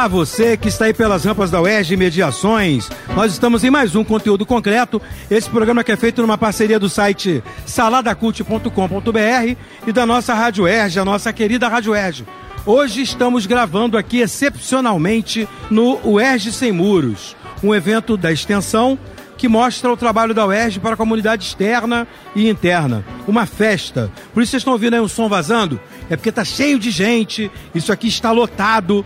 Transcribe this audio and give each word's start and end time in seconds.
Olá, 0.00 0.08
você 0.08 0.56
que 0.56 0.68
está 0.68 0.86
aí 0.86 0.94
pelas 0.94 1.26
rampas 1.26 1.50
da 1.50 1.60
UERJ 1.60 1.94
Mediações. 1.94 2.88
Nós 3.14 3.32
estamos 3.32 3.62
em 3.64 3.70
mais 3.70 3.94
um 3.94 4.02
conteúdo 4.02 4.46
concreto. 4.46 4.98
Esse 5.30 5.50
programa 5.50 5.84
que 5.84 5.92
é 5.92 5.96
feito 5.96 6.22
numa 6.22 6.38
parceria 6.38 6.78
do 6.78 6.88
site 6.88 7.44
saladacult.com.br 7.66 9.56
e 9.86 9.92
da 9.92 10.06
nossa 10.06 10.32
Rádio 10.32 10.64
UERJ, 10.64 11.00
a 11.00 11.04
nossa 11.04 11.30
querida 11.34 11.68
Rádio 11.68 11.92
UERJ. 11.92 12.26
Hoje 12.64 13.02
estamos 13.02 13.44
gravando 13.44 13.98
aqui 13.98 14.20
excepcionalmente 14.20 15.46
no 15.70 16.00
UERJ 16.02 16.50
Sem 16.50 16.72
Muros, 16.72 17.36
um 17.62 17.74
evento 17.74 18.16
da 18.16 18.32
extensão 18.32 18.98
que 19.36 19.48
mostra 19.48 19.92
o 19.92 19.98
trabalho 19.98 20.32
da 20.32 20.46
UERJ 20.46 20.80
para 20.80 20.94
a 20.94 20.96
comunidade 20.96 21.44
externa 21.44 22.08
e 22.34 22.48
interna. 22.48 23.04
Uma 23.28 23.44
festa. 23.44 24.10
Por 24.32 24.42
isso 24.42 24.52
vocês 24.52 24.62
estão 24.62 24.72
ouvindo 24.72 24.94
aí 24.94 25.00
um 25.00 25.08
som 25.08 25.28
vazando? 25.28 25.78
É 26.08 26.16
porque 26.16 26.30
está 26.30 26.44
cheio 26.44 26.78
de 26.78 26.90
gente, 26.90 27.50
isso 27.74 27.92
aqui 27.92 28.08
está 28.08 28.30
lotado 28.30 29.04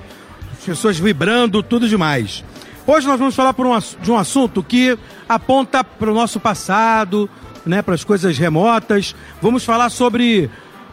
pessoas 0.65 0.99
vibrando, 0.99 1.63
tudo 1.63 1.89
demais. 1.89 2.45
Hoje 2.87 3.07
nós 3.07 3.19
vamos 3.19 3.35
falar 3.35 3.55
um, 3.59 4.03
de 4.03 4.11
um 4.11 4.19
assunto 4.19 4.63
que 4.63 4.99
aponta 5.29 5.83
para 5.83 6.11
o 6.11 6.15
nosso 6.15 6.39
passado, 6.39 7.29
né, 7.65 7.81
para 7.81 7.95
as 7.95 8.05
coisas 8.05 8.37
remotas. 8.37 9.15
Vamos 9.41 9.65
falar 9.65 9.91
sobre 9.91 10.51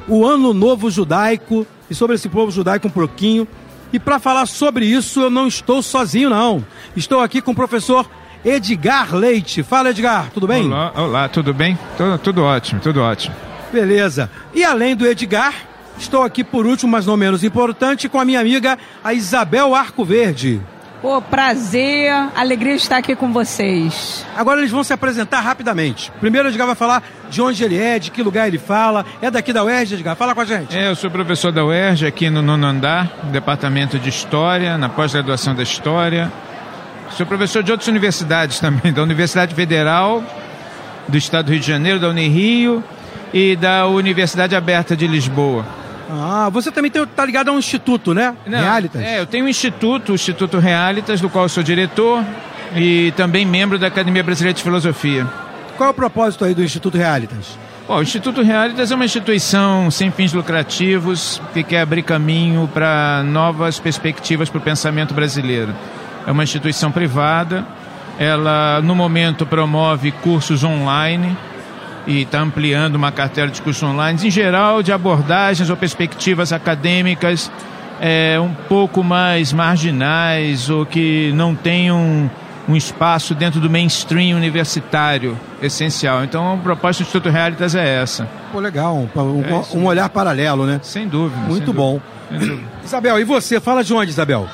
o 0.08 0.26
Ano 0.26 0.54
Novo 0.54 0.90
Judaico 0.90 1.66
e 1.90 1.96
sobre 1.96 2.16
esse 2.16 2.30
povo 2.30 2.52
judaico 2.52 2.88
um 2.88 2.92
pouquinho. 2.92 3.48
E 3.92 4.00
para 4.00 4.20
falar 4.20 4.46
sobre 4.46 4.86
isso, 4.86 5.22
eu 5.22 5.30
não 5.30 5.48
estou 5.48 5.82
sozinho, 5.82 6.30
não. 6.30 6.66
Estou 6.96 7.20
aqui 7.20 7.42
com 7.42 7.52
o 7.52 7.56
professor 7.56 8.10
Edgar 8.44 9.14
Leite. 9.14 9.62
Fala, 9.64 9.90
Edgar, 9.90 10.32
tudo 10.34 10.48
bem? 10.48 10.66
Olá, 10.66 10.94
olá 10.96 11.30
tudo 11.30 11.54
bem? 11.54 11.78
Tudo, 11.98 12.18
tudo 12.20 12.44
ótimo, 12.44 12.80
tudo 12.80 13.02
ótimo. 13.02 13.36
Beleza. 13.72 14.30
E 14.54 14.64
além 14.64 14.96
do 14.96 15.06
Edgar, 15.06 15.54
Estou 16.02 16.24
aqui 16.24 16.44
por 16.44 16.66
último, 16.66 16.92
mas 16.92 17.06
não 17.06 17.16
menos 17.16 17.44
importante, 17.44 18.10
com 18.10 18.20
a 18.20 18.26
minha 18.26 18.40
amiga, 18.40 18.76
a 19.04 19.14
Isabel 19.14 19.76
Arco 19.76 20.04
Verde. 20.04 20.60
Pô, 21.00 21.22
prazer, 21.22 22.12
alegria 22.36 22.76
de 22.76 22.82
estar 22.82 22.98
aqui 22.98 23.16
com 23.16 23.32
vocês. 23.32 24.26
Agora 24.36 24.60
eles 24.60 24.72
vão 24.72 24.84
se 24.84 24.92
apresentar 24.92 25.42
rapidamente. 25.42 26.12
Primeiro, 26.20 26.50
Edgar 26.50 26.66
vai 26.66 26.76
falar 26.76 27.04
de 27.30 27.40
onde 27.40 27.64
ele 27.64 27.78
é, 27.78 28.00
de 28.00 28.10
que 28.10 28.24
lugar 28.24 28.48
ele 28.48 28.58
fala. 28.58 29.06
É 29.22 29.30
daqui 29.30 29.54
da 29.54 29.64
UERJ, 29.64 29.94
Edgar? 29.94 30.16
Fala 30.16 30.34
com 30.34 30.42
a 30.42 30.46
gente. 30.46 30.76
É, 30.76 30.90
eu 30.90 30.96
sou 30.96 31.12
professor 31.12 31.52
da 31.52 31.64
UERJ 31.64 32.08
aqui 32.08 32.30
no 32.32 32.42
nono 32.42 32.66
andar, 32.66 33.12
no 33.24 33.32
departamento 33.32 34.00
de 34.00 34.10
História, 34.10 34.80
na 34.80 34.90
pós-graduação 34.90 35.54
da 35.54 35.64
História. 35.64 36.32
Sou 37.12 37.28
professor 37.28 37.62
de 37.62 37.72
outras 37.72 37.88
universidades 37.88 38.60
também, 38.60 38.92
da 38.94 39.04
Universidade 39.04 39.54
Federal 39.54 40.24
do 41.08 41.18
Estado 41.18 41.46
do 41.46 41.52
Rio 41.52 41.62
de 41.62 41.68
Janeiro, 41.68 42.00
da 42.00 42.10
Unirio 42.10 42.84
e 43.34 43.56
da 43.56 43.88
Universidade 43.88 44.56
Aberta 44.56 44.96
de 44.96 45.08
Lisboa. 45.08 45.81
Ah, 46.14 46.50
você 46.50 46.72
também 46.72 46.92
está 46.94 47.26
ligado 47.26 47.50
a 47.50 47.52
um 47.54 47.60
instituto, 47.60 48.14
né? 48.14 48.36
Não, 48.46 48.60
Realitas. 48.60 49.02
É, 49.02 49.22
eu 49.22 49.26
tenho 49.26 49.46
um 49.46 49.48
instituto, 49.48 50.12
o 50.12 50.16
Instituto 50.16 50.60
Realitas, 50.60 51.22
do 51.22 51.30
qual 51.30 51.46
eu 51.46 51.50
sou 51.50 51.64
diretor 51.64 52.22
e 52.76 53.14
também 53.16 53.46
membro 53.46 53.80
da 53.80 53.88
Academia 53.88 54.22
Brasileira 54.22 54.54
de 54.54 54.62
Filosofia. 54.62 55.26
Qual 55.78 55.88
é 55.88 55.92
o 55.92 55.94
propósito 55.94 56.44
aí 56.44 56.54
do 56.54 56.62
Instituto 56.62 56.98
Realitas? 56.98 57.58
Bom, 57.88 57.98
o 57.98 58.04
Instituto 58.04 58.42
Realitas 58.42 58.92
é 58.92 58.96
uma 58.96 59.06
instituição 59.06 59.90
sem 59.90 60.12
fins 60.12 60.34
lucrativos 60.34 61.42
que 61.54 61.64
quer 61.64 61.82
abrir 61.82 62.04
caminho 62.04 62.70
para 62.74 63.24
novas 63.24 63.80
perspectivas 63.80 64.50
para 64.50 64.60
o 64.60 64.62
pensamento 64.62 65.14
brasileiro. 65.14 65.74
É 66.28 66.32
uma 66.32 66.44
instituição 66.44 66.92
privada, 66.92 67.66
ela 68.20 68.82
no 68.84 68.96
momento 68.96 69.46
promove 69.46 70.12
cursos 70.12 70.64
online 70.64 71.36
e 72.08 72.22
está 72.22 72.40
ampliando 72.40 72.96
uma 72.96 73.12
carteira 73.12 73.50
de 73.50 73.62
cursos 73.62 73.84
online, 73.84 74.20
em 74.24 74.32
geral 74.32 74.82
de 74.82 74.92
abordagens 74.92 75.70
ou 75.70 75.78
perspectivas 75.78 76.52
acadêmicas 76.52 77.52
é, 78.02 78.40
um 78.40 78.54
pouco 78.68 79.04
mais 79.04 79.54
marginais 79.54 80.70
ou 80.70 80.86
que 80.86 81.32
não 81.36 81.54
tenham 81.54 81.98
um, 82.00 82.30
um 82.70 82.76
espaço 82.76 83.36
dentro 83.36 83.60
do 83.60 83.70
mainstream 83.70 84.36
universitário 84.36 85.38
essencial. 85.62 86.24
Então, 86.24 86.54
a 86.54 86.58
proposta 86.58 87.04
do 87.04 87.06
Instituto 87.06 87.30
Realitas 87.30 87.76
é 87.76 88.02
essa. 88.02 88.28
Pô, 88.52 88.60
legal, 88.60 88.96
um, 88.96 89.22
um, 89.22 89.44
é 89.44 89.78
um 89.78 89.86
olhar 89.86 90.10
paralelo, 90.10 90.66
né? 90.66 90.80
Sem 90.82 91.08
dúvida. 91.08 91.42
Muito 91.42 91.66
sem 91.66 91.74
bom. 91.74 92.02
Dúvida. 92.32 92.58
Isabel, 92.84 93.20
e 93.20 93.24
você? 93.24 93.60
Fala 93.60 93.84
de 93.84 93.94
onde, 93.94 94.10
Isabel? 94.10 94.48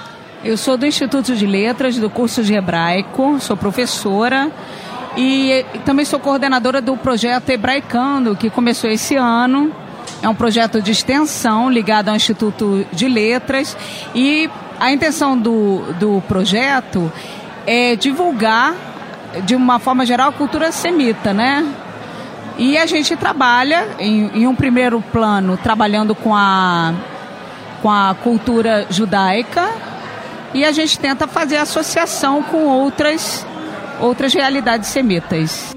Eu 0.43 0.57
sou 0.57 0.77
do 0.77 0.85
Instituto 0.85 1.35
de 1.35 1.47
Letras, 1.47 1.97
do 1.97 2.09
curso 2.09 2.43
de 2.43 2.53
Hebraico, 2.53 3.39
sou 3.39 3.55
professora. 3.55 4.51
E 5.17 5.65
também 5.83 6.05
sou 6.05 6.19
coordenadora 6.19 6.79
do 6.79 6.95
projeto 6.95 7.49
Hebraicando, 7.49 8.35
que 8.35 8.51
começou 8.51 8.87
esse 8.87 9.15
ano. 9.15 9.73
É 10.21 10.29
um 10.29 10.35
projeto 10.35 10.79
de 10.79 10.91
extensão 10.91 11.69
ligado 11.71 12.09
ao 12.09 12.15
Instituto 12.15 12.85
de 12.93 13.07
Letras. 13.07 13.75
E 14.13 14.47
a 14.79 14.91
intenção 14.91 15.35
do, 15.35 15.81
do 15.99 16.21
projeto 16.27 17.11
é 17.65 17.95
divulgar, 17.95 18.75
de 19.43 19.55
uma 19.55 19.79
forma 19.79 20.05
geral, 20.05 20.29
a 20.29 20.33
cultura 20.33 20.71
semita, 20.71 21.33
né? 21.33 21.65
E 22.59 22.77
a 22.77 22.85
gente 22.85 23.15
trabalha, 23.15 23.87
em, 23.99 24.41
em 24.41 24.47
um 24.47 24.55
primeiro 24.55 25.01
plano, 25.01 25.57
trabalhando 25.57 26.13
com 26.13 26.35
a, 26.35 26.93
com 27.81 27.89
a 27.89 28.15
cultura 28.23 28.85
judaica, 28.89 29.67
e 30.53 30.63
a 30.63 30.71
gente 30.71 30.97
tenta 30.99 31.27
fazer 31.27 31.57
associação 31.57 32.41
com 32.43 32.65
outras 32.65 33.45
outras 33.99 34.33
realidades 34.33 34.89
semitas. 34.89 35.75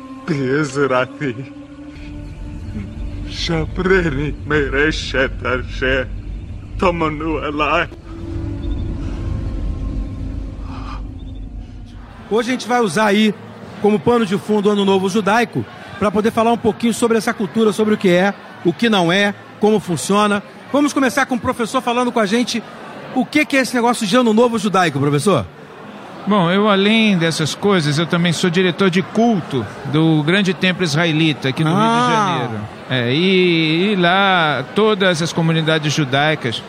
Hoje 12.31 12.51
a 12.51 12.53
gente 12.53 12.69
vai 12.69 12.81
usar 12.81 13.07
aí 13.07 13.35
como 13.83 13.99
pano 13.99 14.25
de 14.25 14.39
fundo 14.39 14.69
o 14.69 14.73
Ano 14.73 14.85
Novo 14.85 15.09
Judaico 15.09 15.65
para 15.99 16.11
poder 16.11 16.31
falar 16.31 16.53
um 16.53 16.59
pouquinho 16.59 16.95
sobre 16.95 17.19
essa 17.19 17.35
cultura, 17.35 17.73
sobre 17.73 17.95
o 17.95 17.97
que 17.97 18.09
é, 18.09 18.33
o 18.65 18.73
que 18.73 18.89
não 18.89 19.13
é, 19.13 19.35
como 19.59 19.81
funciona. 19.81 20.43
Vamos 20.73 20.93
começar 20.93 21.27
com 21.27 21.35
o 21.35 21.41
professor 21.41 21.83
falando 21.83 22.13
com 22.13 22.21
a 22.21 22.27
gente 22.27 22.63
o 23.15 23.27
que 23.27 23.41
é 23.57 23.61
esse 23.61 23.75
negócio 23.75 24.07
de 24.07 24.17
Ano 24.17 24.33
Novo 24.33 24.59
Judaico, 24.59 25.01
professor. 25.01 25.45
Bom, 26.27 26.51
eu 26.51 26.69
além 26.69 27.17
dessas 27.17 27.55
coisas, 27.55 27.99
eu 27.99 28.07
também 28.07 28.33
sou 28.33 28.51
diretor 28.51 28.91
de 28.91 29.03
culto 29.03 29.67
do 29.87 30.23
Grande 30.23 30.53
Templo 30.53 30.85
Israelita 30.85 31.49
aqui 31.49 31.65
no 31.65 31.71
ah. 31.71 31.73
Rio 31.73 31.89
de 31.89 32.13
ah. 32.13 32.39
Janeiro. 32.39 32.69
É, 32.91 33.13
e, 33.13 33.93
e, 33.93 33.97
lá 33.97 34.65
todas 34.75 35.23
as 35.23 35.33
comunidades 35.33 35.93
judaicas, 35.93 36.63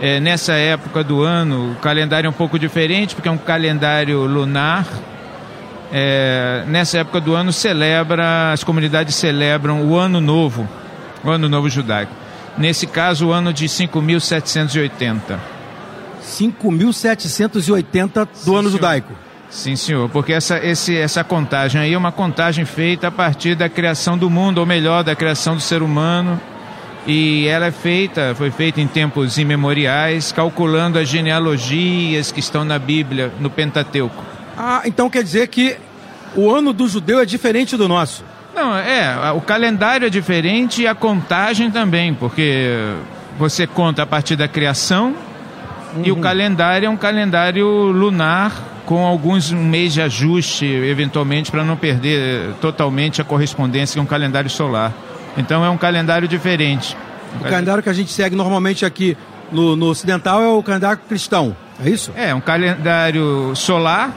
é, 0.00 0.20
nessa 0.20 0.54
época 0.54 1.02
do 1.02 1.22
ano, 1.22 1.72
o 1.72 1.74
calendário 1.76 2.26
é 2.26 2.30
um 2.30 2.34
pouco 2.34 2.58
diferente, 2.58 3.14
porque 3.14 3.28
é 3.28 3.32
um 3.32 3.38
calendário 3.38 4.26
lunar. 4.26 4.86
é, 5.92 6.64
nessa 6.66 6.98
época 6.98 7.20
do 7.20 7.34
ano 7.34 7.52
celebra, 7.52 8.52
as 8.52 8.64
comunidades 8.64 9.14
celebram 9.14 9.82
o 9.86 9.96
Ano 9.96 10.20
Novo, 10.20 10.68
o 11.22 11.30
Ano 11.30 11.48
Novo 11.48 11.68
Judaico. 11.68 12.12
Nesse 12.56 12.86
caso, 12.86 13.28
o 13.28 13.32
ano 13.32 13.52
de 13.52 13.66
5.780. 13.66 15.51
5.780 16.22 18.26
do 18.26 18.28
Sim, 18.32 18.56
ano 18.56 18.70
judaico. 18.70 19.12
Sim, 19.50 19.76
senhor, 19.76 20.08
porque 20.08 20.32
essa, 20.32 20.58
esse, 20.64 20.96
essa 20.96 21.22
contagem 21.22 21.80
aí 21.80 21.92
é 21.92 21.98
uma 21.98 22.10
contagem 22.10 22.64
feita 22.64 23.08
a 23.08 23.10
partir 23.10 23.54
da 23.54 23.68
criação 23.68 24.16
do 24.16 24.30
mundo, 24.30 24.58
ou 24.58 24.66
melhor, 24.66 25.04
da 25.04 25.14
criação 25.14 25.54
do 25.54 25.60
ser 25.60 25.82
humano. 25.82 26.40
E 27.06 27.46
ela 27.48 27.66
é 27.66 27.70
feita, 27.70 28.34
foi 28.34 28.50
feita 28.50 28.80
em 28.80 28.86
tempos 28.86 29.36
imemoriais, 29.36 30.32
calculando 30.32 30.98
as 30.98 31.08
genealogias 31.08 32.32
que 32.32 32.40
estão 32.40 32.64
na 32.64 32.78
Bíblia, 32.78 33.30
no 33.40 33.50
Pentateuco. 33.50 34.24
Ah, 34.56 34.82
então 34.86 35.10
quer 35.10 35.22
dizer 35.22 35.48
que 35.48 35.76
o 36.34 36.50
ano 36.50 36.72
do 36.72 36.88
judeu 36.88 37.20
é 37.20 37.26
diferente 37.26 37.76
do 37.76 37.88
nosso. 37.88 38.24
Não, 38.54 38.76
é, 38.76 39.32
o 39.32 39.40
calendário 39.40 40.06
é 40.06 40.10
diferente 40.10 40.82
e 40.82 40.86
a 40.86 40.94
contagem 40.94 41.70
também, 41.70 42.14
porque 42.14 42.68
você 43.38 43.66
conta 43.66 44.02
a 44.02 44.06
partir 44.06 44.36
da 44.36 44.46
criação 44.46 45.14
e 46.04 46.10
o 46.10 46.16
calendário 46.16 46.86
é 46.86 46.90
um 46.90 46.96
calendário 46.96 47.66
lunar 47.66 48.52
com 48.86 49.06
alguns 49.06 49.52
um 49.52 49.64
mês 49.64 49.94
de 49.94 50.02
ajuste, 50.02 50.66
eventualmente, 50.66 51.50
para 51.50 51.64
não 51.64 51.76
perder 51.76 52.54
totalmente 52.60 53.20
a 53.20 53.24
correspondência 53.24 53.98
com 53.98 54.04
o 54.04 54.08
calendário 54.08 54.50
solar. 54.50 54.92
Então 55.36 55.64
é 55.64 55.70
um 55.70 55.78
calendário 55.78 56.26
diferente. 56.26 56.96
O 57.40 57.44
calendário 57.44 57.82
que 57.82 57.88
a 57.88 57.92
gente 57.92 58.12
segue 58.12 58.36
normalmente 58.36 58.84
aqui 58.84 59.16
no, 59.50 59.76
no 59.76 59.86
ocidental 59.86 60.42
é 60.42 60.48
o 60.48 60.62
calendário 60.62 61.00
cristão, 61.08 61.56
é 61.82 61.88
isso? 61.88 62.12
É, 62.14 62.34
um 62.34 62.40
calendário 62.40 63.54
solar, 63.54 64.10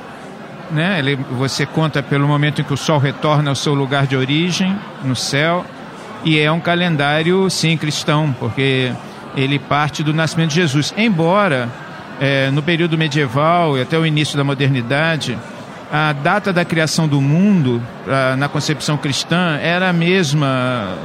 né? 0.72 1.00
Ele, 1.00 1.16
você 1.16 1.66
conta 1.66 2.02
pelo 2.02 2.28
momento 2.28 2.62
em 2.62 2.64
que 2.64 2.74
o 2.74 2.78
Sol 2.78 2.98
retorna 2.98 3.52
ao 3.52 3.56
seu 3.56 3.74
lugar 3.74 4.08
de 4.08 4.16
origem, 4.16 4.76
no 5.04 5.16
céu, 5.16 5.66
e 6.24 6.40
é 6.40 6.52
um 6.52 6.60
calendário, 6.60 7.50
sim, 7.50 7.78
cristão, 7.78 8.36
porque 8.40 8.92
ele 9.36 9.60
parte 9.60 10.04
do 10.04 10.14
nascimento 10.14 10.50
de 10.50 10.56
Jesus. 10.56 10.94
Embora, 10.98 11.70
é, 12.20 12.50
no 12.52 12.62
período 12.64 12.98
medieval 12.98 13.78
e 13.78 13.82
até 13.82 13.98
o 13.98 14.06
início 14.06 14.38
da 14.38 14.44
modernidade, 14.44 15.38
a 15.92 16.14
data 16.14 16.52
da 16.52 16.66
criação 16.66 17.08
do 17.08 17.22
mundo, 17.22 17.82
na 18.38 18.50
concepção 18.50 18.98
cristã, 18.98 19.58
era 19.62 19.90
a 19.90 19.94
mesma 19.94 20.98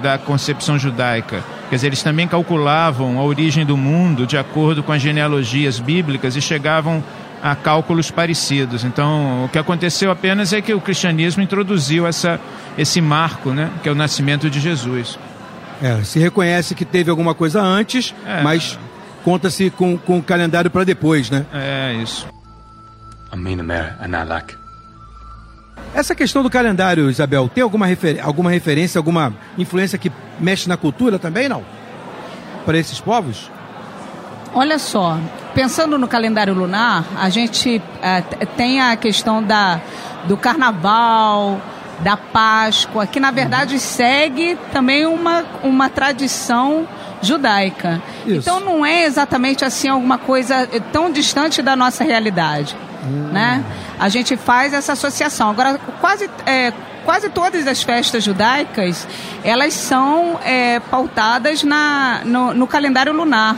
da 0.00 0.16
concepção 0.16 0.78
judaica. 0.78 1.42
Quer 1.68 1.76
dizer, 1.76 1.86
eles 1.88 2.02
também 2.02 2.28
calculavam 2.28 3.18
a 3.18 3.22
origem 3.22 3.64
do 3.64 3.76
mundo 3.76 4.26
de 4.26 4.38
acordo 4.38 4.82
com 4.82 4.92
as 4.92 5.02
genealogias 5.02 5.78
bíblicas 5.78 6.36
e 6.36 6.40
chegavam 6.40 7.02
a 7.42 7.56
cálculos 7.56 8.10
parecidos. 8.10 8.84
Então, 8.84 9.44
o 9.44 9.48
que 9.48 9.58
aconteceu 9.58 10.10
apenas 10.10 10.52
é 10.52 10.60
que 10.60 10.72
o 10.72 10.80
cristianismo 10.80 11.42
introduziu 11.42 12.06
essa, 12.06 12.40
esse 12.78 13.00
marco, 13.00 13.50
né, 13.50 13.68
que 13.82 13.88
é 13.88 13.92
o 13.92 13.94
nascimento 13.94 14.48
de 14.48 14.60
Jesus. 14.60 15.18
É, 15.80 16.02
se 16.04 16.18
reconhece 16.18 16.74
que 16.74 16.84
teve 16.84 17.10
alguma 17.10 17.34
coisa 17.34 17.60
antes, 17.60 18.14
É. 18.26 18.42
mas 18.42 18.78
conta-se 19.24 19.70
com, 19.70 19.96
com 19.96 20.18
o 20.18 20.22
calendário 20.22 20.70
para 20.70 20.84
depois, 20.84 21.30
né? 21.30 21.46
É 21.52 21.94
isso. 22.02 22.26
Essa 25.94 26.14
questão 26.14 26.42
do 26.42 26.50
calendário, 26.50 27.10
Isabel, 27.10 27.48
tem 27.48 27.62
alguma, 27.62 27.86
refer 27.86 28.20
alguma 28.20 28.50
referência, 28.50 28.98
alguma 28.98 29.32
influência 29.58 29.98
que 29.98 30.10
mexe 30.40 30.68
na 30.68 30.76
cultura 30.76 31.18
também, 31.18 31.48
não? 31.48 31.62
Para 32.64 32.78
esses 32.78 33.00
povos? 33.00 33.50
Olha 34.54 34.78
só, 34.78 35.18
pensando 35.54 35.98
no 35.98 36.06
calendário 36.06 36.52
lunar, 36.54 37.04
a 37.16 37.28
gente 37.30 37.80
t- 37.80 38.46
tem 38.56 38.80
a 38.80 38.96
questão 38.96 39.42
da, 39.42 39.80
do 40.26 40.36
carnaval, 40.36 41.60
da 42.02 42.16
Páscoa, 42.16 43.06
que 43.06 43.20
na 43.20 43.30
verdade 43.30 43.78
segue 43.78 44.58
também 44.72 45.06
uma, 45.06 45.44
uma 45.62 45.88
tradição 45.88 46.86
judaica. 47.22 48.02
Isso. 48.26 48.38
Então 48.38 48.60
não 48.60 48.84
é 48.84 49.04
exatamente 49.04 49.64
assim 49.64 49.88
alguma 49.88 50.18
coisa 50.18 50.68
tão 50.92 51.10
distante 51.10 51.62
da 51.62 51.76
nossa 51.76 52.04
realidade. 52.04 52.76
Né? 53.32 53.64
A 53.98 54.08
gente 54.08 54.36
faz 54.36 54.72
essa 54.72 54.92
associação. 54.92 55.50
Agora, 55.50 55.78
quase, 56.00 56.30
eh, 56.46 56.72
quase 57.04 57.28
todas 57.30 57.66
as 57.66 57.82
festas 57.82 58.22
judaicas, 58.22 59.08
elas 59.42 59.74
são 59.74 60.38
eh, 60.44 60.80
pautadas 60.90 61.64
na, 61.64 62.20
no, 62.24 62.54
no 62.54 62.66
calendário 62.66 63.12
lunar. 63.12 63.56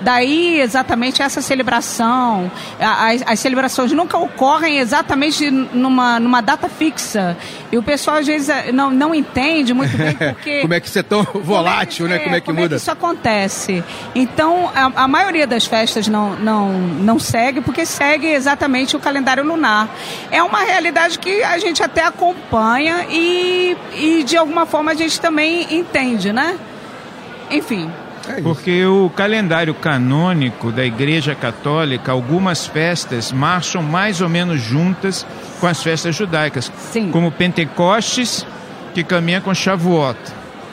Daí 0.00 0.60
exatamente 0.60 1.22
essa 1.22 1.40
celebração. 1.40 2.50
As, 2.78 3.22
as 3.26 3.40
celebrações 3.40 3.92
nunca 3.92 4.18
ocorrem 4.18 4.78
exatamente 4.78 5.50
numa, 5.50 6.20
numa 6.20 6.40
data 6.40 6.68
fixa. 6.68 7.36
E 7.72 7.78
o 7.78 7.82
pessoal 7.82 8.18
às 8.18 8.26
vezes 8.26 8.48
eh, 8.48 8.72
não, 8.72 8.90
não 8.90 9.14
entende 9.14 9.72
muito 9.72 9.96
bem 9.96 10.14
porque. 10.34 10.60
Como 10.60 10.74
é 10.74 10.80
que 10.80 10.88
isso 10.88 10.98
é 10.98 11.02
tão 11.02 11.22
volátil, 11.22 12.08
né? 12.08 12.18
Como 12.18 12.36
é 12.36 12.40
que 12.40 12.52
muda? 12.52 12.76
isso 12.76 12.90
acontece? 12.90 13.82
Então, 14.14 14.70
a, 14.74 15.04
a 15.04 15.08
maioria 15.08 15.46
das 15.46 15.66
festas 15.66 16.08
não, 16.08 16.36
não, 16.36 16.72
não 16.72 17.18
segue, 17.18 17.60
porque 17.60 17.86
segue 17.86 18.26
exatamente 18.26 18.96
o 18.96 19.00
calendário 19.00 19.44
lunar. 19.44 19.88
É 20.30 20.42
uma 20.42 20.60
realidade 20.60 21.18
que 21.18 21.42
a 21.42 21.58
gente 21.58 21.82
até 21.82 22.04
acompanha 22.04 23.06
e, 23.10 23.76
e 23.94 24.24
de 24.24 24.36
alguma 24.36 24.66
forma 24.66 24.90
a 24.90 24.94
gente 24.94 25.20
também 25.20 25.66
entende, 25.74 26.32
né? 26.32 26.58
Enfim. 27.50 27.90
É. 28.28 28.40
Porque 28.40 28.84
o 28.84 29.10
calendário 29.10 29.74
canônico 29.74 30.72
da 30.72 30.84
Igreja 30.84 31.34
Católica, 31.34 32.12
algumas 32.12 32.66
festas 32.66 33.32
marcham 33.32 33.82
mais 33.82 34.20
ou 34.20 34.28
menos 34.28 34.60
juntas 34.60 35.26
com 35.60 35.66
as 35.66 35.82
festas 35.82 36.14
judaicas, 36.14 36.70
Sim. 36.90 37.10
como 37.10 37.30
Pentecostes, 37.30 38.46
que 38.94 39.04
caminha 39.04 39.40
com 39.40 39.54
Shavuot. 39.54 40.18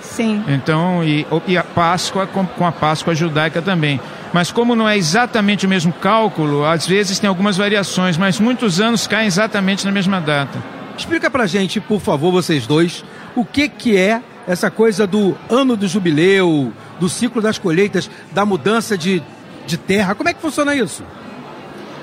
Sim. 0.01 0.44
Então, 0.47 1.03
e, 1.03 1.25
e 1.47 1.57
a 1.57 1.63
Páscoa 1.63 2.27
com, 2.27 2.45
com 2.45 2.65
a 2.65 2.71
Páscoa 2.71 3.15
judaica 3.15 3.61
também. 3.61 3.99
Mas 4.31 4.51
como 4.51 4.75
não 4.75 4.88
é 4.88 4.97
exatamente 4.97 5.65
o 5.65 5.69
mesmo 5.69 5.94
cálculo, 5.94 6.65
às 6.65 6.88
vezes 6.88 7.19
tem 7.19 7.27
algumas 7.27 7.57
variações, 7.57 8.17
mas 8.17 8.39
muitos 8.39 8.79
anos 8.79 9.07
caem 9.07 9.27
exatamente 9.27 9.85
na 9.85 9.91
mesma 9.91 10.19
data. 10.19 10.57
Explica 10.97 11.29
pra 11.29 11.47
gente, 11.47 11.79
por 11.79 11.99
favor, 11.99 12.31
vocês 12.31 12.67
dois, 12.67 13.03
o 13.35 13.44
que 13.44 13.67
que 13.67 13.97
é 13.97 14.21
essa 14.47 14.69
coisa 14.69 15.07
do 15.07 15.35
ano 15.49 15.75
do 15.75 15.88
jubileu, 15.88 16.71
do 17.00 17.10
ciclo 17.10 17.42
das 17.42 17.57
colheitas, 17.57 18.10
da 18.31 18.45
mudança 18.45 18.98
de, 18.98 19.22
de 19.66 19.78
terra. 19.78 20.16
Como 20.16 20.30
é 20.30 20.34
que 20.34 20.42
funciona 20.42 20.75
isso? 20.75 21.04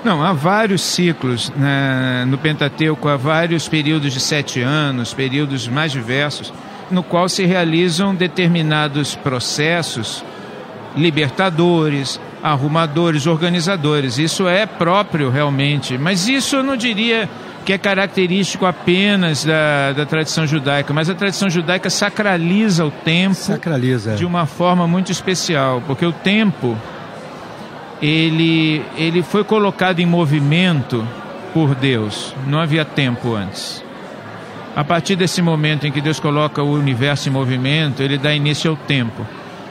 Não, 0.04 0.24
há 0.24 0.32
vários 0.32 0.80
ciclos 0.80 1.50
né, 1.56 2.24
no 2.26 2.38
Pentateuco, 2.38 3.06
há 3.08 3.16
vários 3.16 3.68
períodos 3.68 4.12
de 4.12 4.20
sete 4.20 4.60
anos, 4.62 5.12
períodos 5.12 5.68
mais 5.68 5.92
diversos, 5.92 6.52
no 6.90 7.02
qual 7.02 7.28
se 7.28 7.44
realizam 7.44 8.14
determinados 8.14 9.14
processos 9.14 10.24
libertadores, 10.96 12.18
arrumadores, 12.42 13.26
organizadores. 13.26 14.18
Isso 14.18 14.48
é 14.48 14.64
próprio 14.64 15.30
realmente, 15.30 15.98
mas 15.98 16.28
isso 16.28 16.56
eu 16.56 16.62
não 16.62 16.76
diria 16.76 17.28
que 17.70 17.74
é 17.74 17.78
característico 17.78 18.66
apenas 18.66 19.44
da, 19.44 19.92
da 19.92 20.04
tradição 20.04 20.44
judaica, 20.44 20.92
mas 20.92 21.08
a 21.08 21.14
tradição 21.14 21.48
judaica 21.48 21.88
sacraliza 21.88 22.84
o 22.84 22.90
tempo 22.90 23.36
Sacraliza. 23.36 24.16
de 24.16 24.26
uma 24.26 24.44
forma 24.44 24.88
muito 24.88 25.12
especial, 25.12 25.80
porque 25.86 26.04
o 26.04 26.10
tempo 26.10 26.76
ele, 28.02 28.84
ele 28.96 29.22
foi 29.22 29.44
colocado 29.44 30.00
em 30.00 30.06
movimento 30.06 31.06
por 31.54 31.76
Deus. 31.76 32.34
Não 32.44 32.58
havia 32.58 32.84
tempo 32.84 33.36
antes. 33.36 33.84
A 34.74 34.82
partir 34.82 35.14
desse 35.14 35.40
momento 35.40 35.86
em 35.86 35.92
que 35.92 36.00
Deus 36.00 36.18
coloca 36.18 36.60
o 36.60 36.72
universo 36.72 37.28
em 37.28 37.32
movimento, 37.32 38.02
ele 38.02 38.18
dá 38.18 38.34
início 38.34 38.68
ao 38.68 38.76
tempo. 38.76 39.24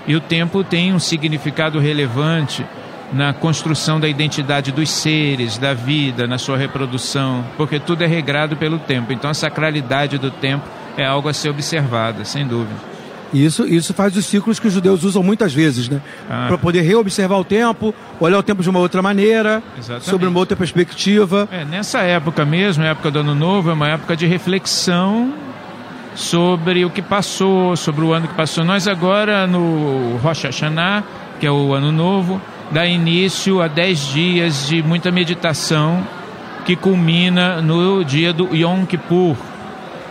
E 0.07 0.15
o 0.15 0.21
tempo 0.21 0.63
tem 0.63 0.93
um 0.93 0.99
significado 0.99 1.79
relevante 1.79 2.65
na 3.11 3.33
construção 3.33 3.99
da 3.99 4.07
identidade 4.07 4.71
dos 4.71 4.89
seres, 4.89 5.57
da 5.57 5.73
vida, 5.73 6.27
na 6.27 6.37
sua 6.37 6.57
reprodução, 6.57 7.43
porque 7.57 7.79
tudo 7.79 8.03
é 8.03 8.07
regrado 8.07 8.55
pelo 8.55 8.79
tempo. 8.79 9.11
Então 9.11 9.29
a 9.29 9.33
sacralidade 9.33 10.17
do 10.17 10.29
tempo 10.29 10.65
é 10.97 11.05
algo 11.05 11.27
a 11.27 11.33
ser 11.33 11.49
observada, 11.49 12.23
sem 12.25 12.45
dúvida. 12.45 12.89
Isso, 13.33 13.65
isso 13.67 13.93
faz 13.93 14.15
os 14.15 14.25
ciclos 14.25 14.59
que 14.59 14.67
os 14.67 14.73
judeus 14.73 15.03
usam 15.03 15.21
muitas 15.21 15.53
vezes, 15.53 15.87
né? 15.87 16.01
Ah. 16.29 16.45
Para 16.47 16.57
poder 16.57 16.81
reobservar 16.81 17.39
o 17.39 17.43
tempo, 17.43 17.93
olhar 18.19 18.39
o 18.39 18.43
tempo 18.43 18.63
de 18.63 18.69
uma 18.69 18.79
outra 18.79 19.01
maneira, 19.01 19.61
Exatamente. 19.77 20.09
sobre 20.09 20.27
uma 20.27 20.39
outra 20.39 20.57
perspectiva. 20.57 21.47
É, 21.51 21.63
nessa 21.63 21.99
época 21.99 22.43
mesmo, 22.43 22.83
a 22.83 22.87
época 22.87 23.11
do 23.11 23.19
Ano 23.19 23.35
Novo, 23.35 23.69
é 23.69 23.73
uma 23.73 23.87
época 23.87 24.15
de 24.15 24.25
reflexão 24.25 25.31
sobre 26.15 26.83
o 26.85 26.89
que 26.89 27.01
passou, 27.01 27.75
sobre 27.75 28.03
o 28.03 28.13
ano 28.13 28.27
que 28.27 28.33
passou. 28.33 28.63
Nós 28.65 28.87
agora, 28.87 29.45
no 29.45 30.17
Rosh 30.17 30.45
Hashanah, 30.45 31.03
que 31.39 31.45
é 31.45 31.51
o 31.51 31.73
Ano 31.73 31.91
Novo, 31.91 32.41
dá 32.71 32.85
início 32.85 33.61
a 33.61 33.67
dez 33.67 33.99
dias 34.07 34.67
de 34.67 34.81
muita 34.83 35.11
meditação, 35.11 36.05
que 36.65 36.75
culmina 36.75 37.61
no 37.61 38.03
dia 38.03 38.31
do 38.31 38.55
Yom 38.55 38.85
Kippur, 38.85 39.35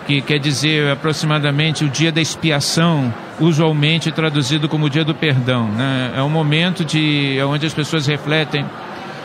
que 0.07 0.21
quer 0.21 0.39
dizer 0.39 0.91
aproximadamente 0.91 1.85
o 1.85 1.89
dia 1.89 2.11
da 2.11 2.21
expiação, 2.21 3.13
usualmente 3.39 4.11
traduzido 4.11 4.69
como 4.69 4.87
o 4.87 4.91
dia 4.91 5.05
do 5.05 5.15
perdão. 5.15 5.69
Né? 5.69 6.15
É 6.17 6.23
um 6.23 6.31
momento 6.31 6.85
de, 6.85 7.39
é 7.39 7.45
onde 7.45 7.67
as 7.67 7.75
pessoas 7.75 8.07
refletem 8.07 8.65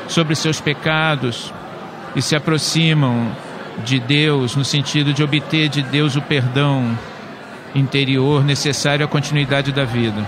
sobre 0.07 0.35
seus 0.35 0.59
pecados 0.59 1.51
e 2.15 2.21
se 2.21 2.35
aproximam 2.35 3.31
de 3.83 3.99
Deus, 3.99 4.55
no 4.55 4.63
sentido 4.63 5.13
de 5.13 5.23
obter 5.23 5.69
de 5.69 5.81
Deus 5.81 6.15
o 6.15 6.21
perdão 6.21 6.95
interior 7.73 8.43
necessário 8.43 9.03
à 9.03 9.07
continuidade 9.07 9.71
da 9.71 9.83
vida. 9.83 10.23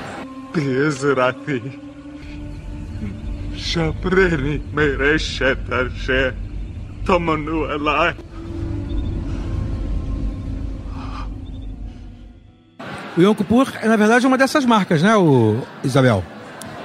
O 13.18 13.22
Yom 13.22 13.34
Kippur 13.34 13.72
é, 13.82 13.88
na 13.88 13.96
verdade, 13.96 14.28
uma 14.28 14.38
dessas 14.38 14.66
marcas, 14.66 15.02
né, 15.02 15.16
o 15.16 15.62
Isabel? 15.84 16.24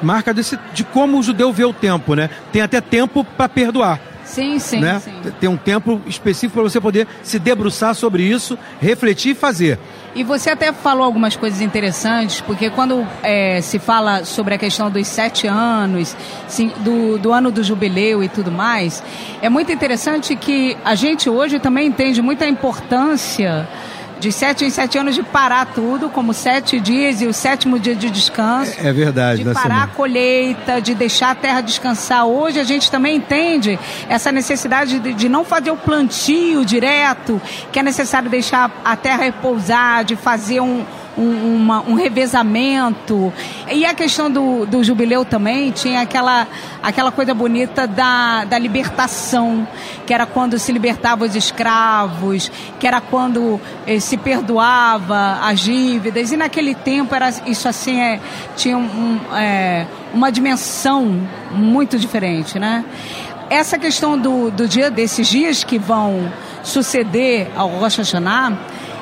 Marca 0.02 0.32
desse, 0.32 0.58
de 0.72 0.84
como 0.84 1.18
o 1.18 1.22
judeu 1.22 1.52
vê 1.52 1.64
o 1.64 1.72
tempo, 1.72 2.14
né? 2.14 2.30
Tem 2.52 2.62
até 2.62 2.80
tempo 2.80 3.24
para 3.24 3.48
perdoar. 3.48 4.00
Sim, 4.24 4.58
sim, 4.60 4.80
né? 4.80 5.00
sim. 5.00 5.12
Tem 5.40 5.48
um 5.48 5.56
tempo 5.56 6.00
específico 6.06 6.54
para 6.54 6.62
você 6.62 6.80
poder 6.80 7.06
se 7.22 7.38
debruçar 7.38 7.94
sobre 7.94 8.22
isso, 8.22 8.56
refletir 8.80 9.32
e 9.32 9.34
fazer. 9.34 9.78
E 10.14 10.24
você 10.24 10.50
até 10.50 10.72
falou 10.72 11.04
algumas 11.04 11.36
coisas 11.36 11.60
interessantes, 11.60 12.40
porque 12.40 12.68
quando 12.68 13.06
é, 13.22 13.60
se 13.60 13.78
fala 13.78 14.24
sobre 14.24 14.54
a 14.54 14.58
questão 14.58 14.90
dos 14.90 15.06
sete 15.06 15.46
anos, 15.46 16.16
sim, 16.48 16.72
do, 16.78 17.16
do 17.16 17.32
ano 17.32 17.52
do 17.52 17.62
jubileu 17.62 18.22
e 18.24 18.28
tudo 18.28 18.50
mais, 18.50 19.02
é 19.40 19.48
muito 19.48 19.70
interessante 19.70 20.34
que 20.34 20.76
a 20.84 20.96
gente 20.96 21.30
hoje 21.30 21.60
também 21.60 21.86
entende 21.86 22.20
muita 22.20 22.44
importância 22.46 23.68
de 24.20 24.30
sete 24.30 24.64
em 24.66 24.70
sete 24.70 24.98
anos 24.98 25.14
de 25.14 25.22
parar 25.22 25.66
tudo, 25.66 26.10
como 26.10 26.34
sete 26.34 26.78
dias 26.78 27.22
e 27.22 27.26
o 27.26 27.32
sétimo 27.32 27.78
dia 27.78 27.96
de 27.96 28.10
descanso. 28.10 28.74
É, 28.78 28.88
é 28.88 28.92
verdade. 28.92 29.42
De 29.42 29.52
parar 29.52 29.62
semana. 29.62 29.84
a 29.84 29.86
colheita, 29.88 30.80
de 30.80 30.94
deixar 30.94 31.30
a 31.30 31.34
terra 31.34 31.60
descansar. 31.62 32.26
Hoje 32.26 32.60
a 32.60 32.64
gente 32.64 32.90
também 32.90 33.16
entende 33.16 33.78
essa 34.08 34.30
necessidade 34.30 35.00
de, 35.00 35.14
de 35.14 35.28
não 35.28 35.44
fazer 35.44 35.70
o 35.70 35.76
plantio 35.76 36.64
direto, 36.64 37.40
que 37.72 37.78
é 37.78 37.82
necessário 37.82 38.28
deixar 38.28 38.70
a 38.84 38.94
terra 38.94 39.24
repousar, 39.24 40.04
de 40.04 40.16
fazer 40.16 40.60
um, 40.60 40.84
um, 41.16 41.56
uma, 41.56 41.80
um 41.82 41.94
revezamento. 41.94 43.32
E 43.70 43.84
a 43.84 43.94
questão 43.94 44.30
do, 44.30 44.66
do 44.66 44.82
jubileu 44.82 45.24
também 45.24 45.70
tinha 45.70 46.00
aquela, 46.00 46.46
aquela 46.82 47.10
coisa 47.10 47.34
bonita 47.34 47.86
da, 47.86 48.44
da 48.44 48.58
libertação, 48.58 49.66
que 50.06 50.14
era 50.14 50.26
quando 50.26 50.58
se 50.58 50.72
libertava 50.72 51.24
os 51.24 51.34
escravos, 51.34 52.50
que 52.78 52.86
era 52.86 53.00
quando 53.00 53.60
eh, 53.86 54.00
se 54.00 54.16
perdoava 54.16 55.38
as 55.42 55.60
dívidas. 55.60 56.32
E 56.32 56.36
naquele 56.36 56.74
tempo 56.74 57.14
era 57.14 57.30
isso 57.46 57.68
assim, 57.68 58.00
é, 58.00 58.20
tinha 58.56 58.76
um, 58.76 59.20
é, 59.34 59.86
uma 60.12 60.30
dimensão 60.30 61.28
muito 61.50 61.98
diferente, 61.98 62.58
né? 62.58 62.84
Essa 63.48 63.76
questão 63.76 64.16
do, 64.16 64.48
do 64.50 64.68
dia 64.68 64.90
desses 64.90 65.26
dias 65.26 65.64
que 65.64 65.76
vão 65.76 66.32
suceder 66.62 67.48
ao 67.56 67.68
Rosh 67.68 67.96
Hashanah 67.96 68.56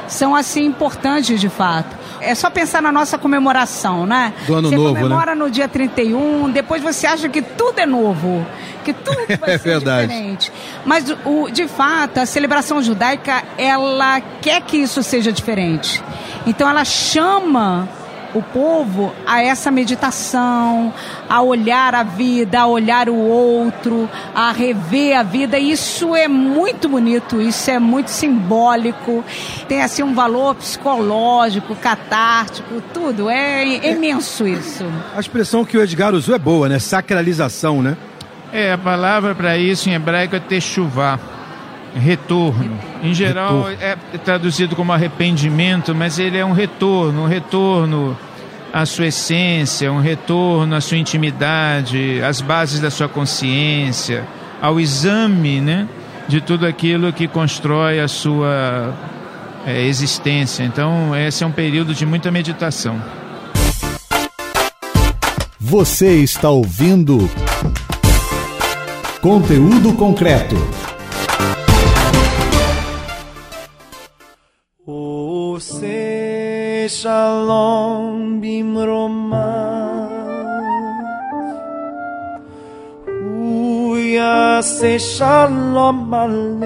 são 0.08 0.34
assim 0.34 0.64
importantes 0.64 1.38
de 1.38 1.48
fato. 1.50 1.97
É 2.20 2.34
só 2.34 2.50
pensar 2.50 2.82
na 2.82 2.92
nossa 2.92 3.18
comemoração, 3.18 4.06
né? 4.06 4.32
Do 4.46 4.54
ano 4.54 4.68
você 4.68 4.76
novo, 4.76 4.94
né? 4.94 5.00
comemora 5.02 5.34
no 5.34 5.50
dia 5.50 5.68
31, 5.68 6.50
depois 6.50 6.82
você 6.82 7.06
acha 7.06 7.28
que 7.28 7.40
tudo 7.42 7.78
é 7.78 7.86
novo, 7.86 8.46
que 8.84 8.92
tudo 8.92 9.18
vai 9.40 9.54
é 9.54 9.58
ser 9.58 9.68
verdade. 9.70 10.08
diferente. 10.08 10.52
Mas, 10.84 11.14
o, 11.24 11.48
de 11.50 11.68
fato, 11.68 12.18
a 12.18 12.26
celebração 12.26 12.82
judaica, 12.82 13.42
ela 13.56 14.20
quer 14.40 14.60
que 14.62 14.76
isso 14.76 15.02
seja 15.02 15.32
diferente. 15.32 16.02
Então, 16.46 16.68
ela 16.68 16.84
chama 16.84 17.88
o 18.34 18.42
povo 18.42 19.12
a 19.26 19.42
essa 19.42 19.70
meditação, 19.70 20.92
a 21.28 21.42
olhar 21.42 21.94
a 21.94 22.02
vida, 22.02 22.60
a 22.60 22.66
olhar 22.66 23.08
o 23.08 23.16
outro, 23.16 24.08
a 24.34 24.52
rever 24.52 25.18
a 25.18 25.22
vida. 25.22 25.58
Isso 25.58 26.14
é 26.14 26.28
muito 26.28 26.88
bonito, 26.88 27.40
isso 27.40 27.70
é 27.70 27.78
muito 27.78 28.08
simbólico, 28.08 29.24
tem 29.68 29.82
assim 29.82 30.02
um 30.02 30.14
valor 30.14 30.54
psicológico, 30.56 31.74
catártico, 31.76 32.82
tudo. 32.92 33.30
É 33.30 33.64
imenso 33.92 34.46
isso. 34.46 34.84
A 35.16 35.20
expressão 35.20 35.64
que 35.64 35.76
o 35.76 35.82
Edgar 35.82 36.14
usou 36.14 36.34
é 36.34 36.38
boa, 36.38 36.68
né? 36.68 36.78
Sacralização, 36.78 37.82
né? 37.82 37.96
É, 38.52 38.72
a 38.72 38.78
palavra 38.78 39.34
para 39.34 39.58
isso 39.58 39.90
em 39.90 39.94
hebraico 39.94 40.34
é 40.34 40.40
techuvá 40.40 41.18
retorno. 41.98 42.78
Em 43.02 43.12
geral 43.12 43.64
retorno. 43.64 43.84
é 44.14 44.18
traduzido 44.18 44.74
como 44.76 44.92
arrependimento, 44.92 45.94
mas 45.94 46.18
ele 46.18 46.38
é 46.38 46.44
um 46.44 46.52
retorno, 46.52 47.24
um 47.24 47.26
retorno 47.26 48.16
à 48.72 48.84
sua 48.86 49.06
essência, 49.06 49.92
um 49.92 50.00
retorno 50.00 50.74
à 50.74 50.80
sua 50.80 50.96
intimidade, 50.96 52.20
às 52.22 52.40
bases 52.40 52.80
da 52.80 52.90
sua 52.90 53.08
consciência, 53.08 54.24
ao 54.60 54.78
exame, 54.78 55.60
né, 55.60 55.88
de 56.26 56.40
tudo 56.40 56.66
aquilo 56.66 57.12
que 57.12 57.26
constrói 57.26 58.00
a 58.00 58.08
sua 58.08 58.94
é, 59.66 59.82
existência. 59.82 60.62
Então, 60.62 61.14
esse 61.16 61.42
é 61.42 61.46
um 61.46 61.52
período 61.52 61.94
de 61.94 62.04
muita 62.04 62.30
meditação. 62.30 63.00
Você 65.60 66.22
está 66.22 66.48
ouvindo 66.48 67.28
conteúdo 69.20 69.92
concreto. 69.94 70.56
Shalom 76.98 78.42
Bimroma 78.42 79.46
uya 83.06 84.58
se 84.62 84.98
Shalom 84.98 86.10
Aleinu 86.10 86.58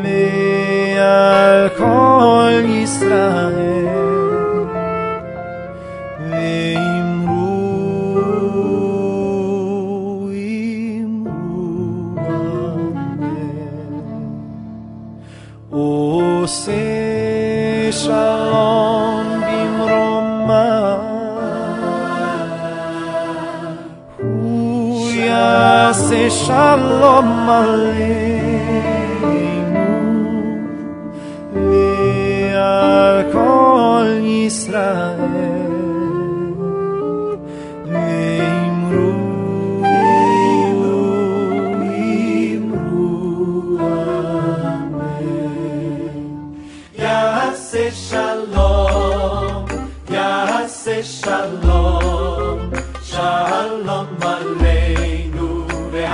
Me'al 0.00 1.68
Kol 1.76 2.64
Yisrael 2.64 3.84
עושה 16.43 16.71
שלום 17.91 19.41
במרומה 19.41 20.97
הוא 24.17 25.11
יעשה 25.11 26.29
שלום 26.29 27.49
עלינו 27.49 28.99
ועל 31.53 33.31
כל 33.31 34.05
ישראל 34.23 35.32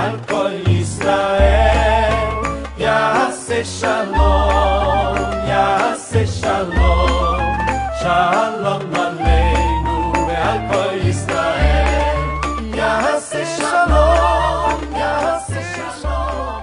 ועל 0.00 0.16
כל 0.28 0.70
ישראל. 0.70 2.12
יעשה 2.78 3.64
שלום, 3.64 5.14
יעשה 5.48 6.26
שלום, 6.26 7.40
שלום 8.02 8.82
עלינו 8.94 10.12
ועל 10.28 10.58
כל 10.72 11.08
ישראל. 11.08 12.16
יעשה 12.74 13.46
שלום, 13.56 14.80
יעשה 14.96 15.60
שלום. 16.00 16.62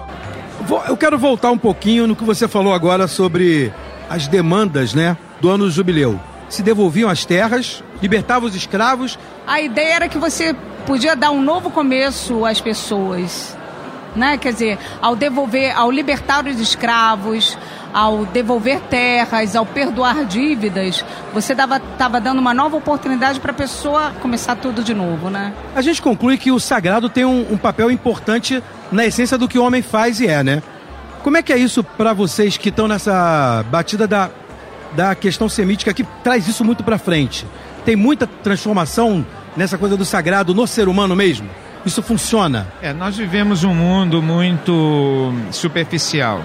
Vou- 0.68 0.82
Eu 0.88 0.98
quero 0.98 1.18
voltar 1.18 1.52
um 1.52 1.58
pouquinho 1.58 2.08
no 2.08 2.16
que 2.16 2.24
você 2.24 2.48
falou 2.48 2.74
agora 2.74 3.08
sobre 3.08 3.72
as 4.10 4.28
demandas, 4.28 4.94
né, 4.94 5.18
do 5.42 5.50
ano 5.50 5.66
do 5.66 5.72
jubileu. 5.72 6.20
Se 6.50 6.62
devolviam 6.62 7.10
as 7.10 7.26
terras, 7.26 7.84
libertavam 8.02 8.48
os 8.48 8.56
escravos. 8.56 9.18
A 9.48 9.60
ideia 9.60 9.96
era 9.96 10.08
que 10.08 10.20
você 10.20 10.56
podia 10.89 11.15
dar 11.15 11.31
um 11.31 11.43
novo 11.43 11.71
começo 11.71 12.47
às 12.47 12.63
pessoas, 12.63 13.55
né? 14.17 14.39
Quer 14.39 14.55
dizer, 14.55 14.79
ao 15.03 15.15
devolver, 15.15 15.77
ao 15.77 15.91
libertar 15.91 16.47
os 16.47 16.59
escravos, 16.59 17.59
ao 17.93 18.25
devolver 18.25 18.81
terras, 18.89 19.55
ao 19.55 19.67
perdoar 19.67 20.25
dívidas, 20.25 21.05
você 21.35 21.53
estava 21.53 22.19
dando 22.19 22.39
uma 22.39 22.55
nova 22.55 22.79
oportunidade 22.79 23.39
para 23.39 23.51
a 23.51 23.55
pessoa 23.55 24.15
começar 24.23 24.57
tudo 24.57 24.83
de 24.83 24.95
novo, 24.95 25.29
né? 25.29 25.53
A 25.77 25.83
gente 25.83 26.01
conclui 26.01 26.39
que 26.39 26.51
o 26.51 26.59
sagrado 26.59 27.11
tem 27.11 27.27
um, 27.27 27.53
um 27.53 27.59
papel 27.59 27.91
importante 27.91 28.65
na 28.91 29.05
essência 29.05 29.37
do 29.37 29.47
que 29.47 29.59
o 29.59 29.65
homem 29.65 29.83
faz 29.83 30.21
e 30.21 30.27
é, 30.27 30.43
né? 30.43 30.63
Como 31.23 31.37
é 31.37 31.43
que 31.43 31.53
é 31.53 31.59
isso 31.59 31.85
para 31.85 32.15
vocês 32.15 32.57
que 32.57 32.71
estão 32.71 32.89
nessa 32.89 33.63
batida 33.71 34.07
da, 34.07 34.31
da 34.97 35.15
questão 35.15 35.51
semítica 35.51 35.93
que 35.93 36.05
traz 36.25 36.49
isso 36.49 36.65
muito 36.65 36.83
para 36.83 36.97
frente? 36.97 37.47
Tem 37.85 37.95
muita 37.95 38.27
transformação 38.27 39.27
nessa 39.59 39.77
coisa 39.77 39.97
do 39.97 40.05
sagrado 40.05 40.55
no 40.55 40.67
ser 40.67 40.89
humano 40.89 41.17
mesmo? 41.17 41.49
Isso 41.85 42.01
funciona? 42.01 42.67
É, 42.81 42.93
nós 42.93 43.17
vivemos 43.17 43.65
um 43.65 43.75
mundo 43.75 44.23
muito 44.23 45.33
superficial, 45.51 46.41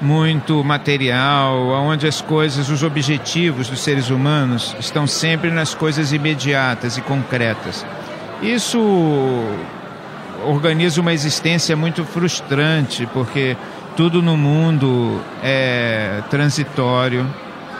muito 0.00 0.62
material, 0.62 1.70
onde 1.70 2.06
as 2.06 2.20
coisas, 2.20 2.68
os 2.68 2.84
objetivos 2.84 3.68
dos 3.68 3.80
seres 3.80 4.10
humanos 4.10 4.76
estão 4.78 5.06
sempre 5.06 5.50
nas 5.50 5.74
coisas 5.74 6.12
imediatas 6.12 6.96
e 6.96 7.00
concretas. 7.00 7.84
Isso 8.40 8.78
organiza 10.46 11.00
uma 11.00 11.12
existência 11.12 11.76
muito 11.76 12.04
frustrante, 12.04 13.06
porque 13.12 13.56
tudo 13.96 14.22
no 14.22 14.36
mundo 14.36 15.20
é 15.42 16.22
transitório, 16.30 17.26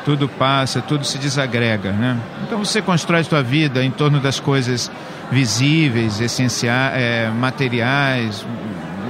tudo 0.04 0.28
passa, 0.28 0.80
tudo 0.80 1.04
se 1.04 1.18
desagrega, 1.18 1.92
né? 1.92 2.16
Então 2.46 2.58
você 2.58 2.80
constrói 2.80 3.22
sua 3.24 3.42
vida 3.42 3.84
em 3.84 3.90
torno 3.90 4.20
das 4.20 4.40
coisas 4.40 4.90
visíveis, 5.30 6.20
essenciais, 6.20 6.94
é, 6.96 7.30
materiais. 7.30 8.44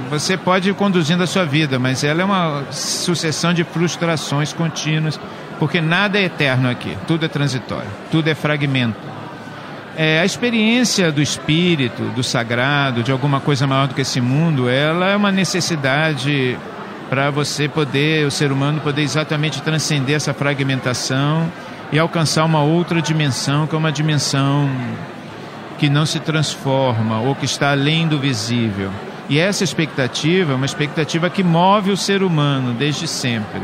Você 0.09 0.37
pode 0.37 0.69
ir 0.69 0.73
conduzindo 0.75 1.23
a 1.23 1.27
sua 1.27 1.45
vida, 1.45 1.79
mas 1.79 2.03
ela 2.03 2.21
é 2.21 2.25
uma 2.25 2.63
sucessão 2.71 3.53
de 3.53 3.63
frustrações 3.63 4.51
contínuas, 4.51 5.19
porque 5.57 5.79
nada 5.79 6.19
é 6.19 6.23
eterno 6.23 6.69
aqui, 6.69 6.97
tudo 7.07 7.25
é 7.25 7.29
transitório, 7.29 7.89
tudo 8.11 8.29
é 8.29 8.35
fragmento. 8.35 9.11
É, 9.95 10.19
a 10.19 10.25
experiência 10.25 11.11
do 11.11 11.21
espírito, 11.21 12.03
do 12.15 12.23
sagrado, 12.23 13.03
de 13.03 13.11
alguma 13.11 13.39
coisa 13.39 13.67
maior 13.67 13.87
do 13.87 13.93
que 13.93 14.01
esse 14.01 14.21
mundo, 14.21 14.69
ela 14.69 15.09
é 15.09 15.15
uma 15.15 15.31
necessidade 15.31 16.57
para 17.11 17.29
você 17.29 17.67
poder, 17.67 18.25
o 18.25 18.31
ser 18.31 18.53
humano 18.53 18.79
poder 18.79 19.01
exatamente 19.01 19.61
transcender 19.61 20.15
essa 20.15 20.33
fragmentação 20.33 21.51
e 21.91 21.99
alcançar 21.99 22.45
uma 22.45 22.63
outra 22.63 23.01
dimensão, 23.01 23.67
que 23.67 23.75
é 23.75 23.77
uma 23.77 23.91
dimensão 23.91 24.69
que 25.77 25.89
não 25.89 26.05
se 26.05 26.21
transforma 26.21 27.19
ou 27.19 27.35
que 27.35 27.43
está 27.43 27.71
além 27.71 28.07
do 28.07 28.17
visível. 28.17 28.89
E 29.27 29.37
essa 29.37 29.61
expectativa 29.61 30.53
é 30.53 30.55
uma 30.55 30.65
expectativa 30.65 31.29
que 31.29 31.43
move 31.43 31.91
o 31.91 31.97
ser 31.97 32.23
humano 32.23 32.73
desde 32.73 33.09
sempre. 33.09 33.59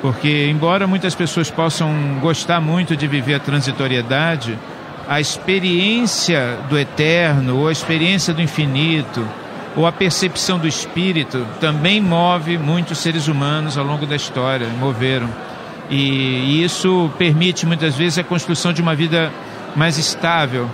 Porque, 0.00 0.48
embora 0.50 0.86
muitas 0.86 1.14
pessoas 1.14 1.50
possam 1.50 1.92
gostar 2.22 2.62
muito 2.62 2.96
de 2.96 3.06
viver 3.06 3.34
a 3.34 3.40
transitoriedade, 3.40 4.58
a 5.06 5.20
experiência 5.20 6.56
do 6.70 6.78
eterno 6.78 7.58
ou 7.58 7.68
a 7.68 7.72
experiência 7.72 8.32
do 8.32 8.40
infinito, 8.40 9.22
ou 9.76 9.86
a 9.86 9.92
percepção 9.92 10.58
do 10.58 10.68
espírito 10.68 11.46
também 11.60 12.00
move 12.00 12.56
muitos 12.58 12.98
seres 12.98 13.28
humanos 13.28 13.76
ao 13.76 13.84
longo 13.84 14.06
da 14.06 14.14
história, 14.14 14.68
moveram. 14.78 15.28
E, 15.90 15.96
e 15.96 16.64
isso 16.64 17.10
permite 17.18 17.66
muitas 17.66 17.94
vezes 17.96 18.18
a 18.18 18.24
construção 18.24 18.72
de 18.72 18.80
uma 18.80 18.94
vida 18.94 19.32
mais 19.74 19.98
estável, 19.98 20.70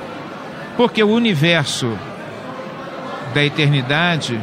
porque 0.76 1.02
o 1.02 1.09
universo 1.09 1.97
da 3.35 3.45
eternidade 3.45 4.38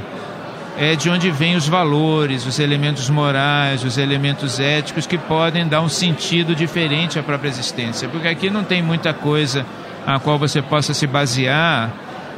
é 0.77 0.95
de 0.95 1.09
onde 1.09 1.31
vêm 1.31 1.55
os 1.55 1.67
valores, 1.67 2.45
os 2.45 2.59
elementos 2.59 3.09
morais, 3.09 3.83
os 3.83 3.97
elementos 3.97 4.59
éticos 4.59 5.07
que 5.07 5.17
podem 5.17 5.67
dar 5.67 5.81
um 5.81 5.89
sentido 5.89 6.55
diferente 6.55 7.17
à 7.17 7.23
própria 7.23 7.49
existência. 7.49 8.07
Porque 8.07 8.27
aqui 8.27 8.49
não 8.49 8.63
tem 8.63 8.81
muita 8.81 9.13
coisa 9.13 9.65
a 10.05 10.19
qual 10.19 10.37
você 10.37 10.61
possa 10.61 10.93
se 10.93 11.07
basear 11.07 11.91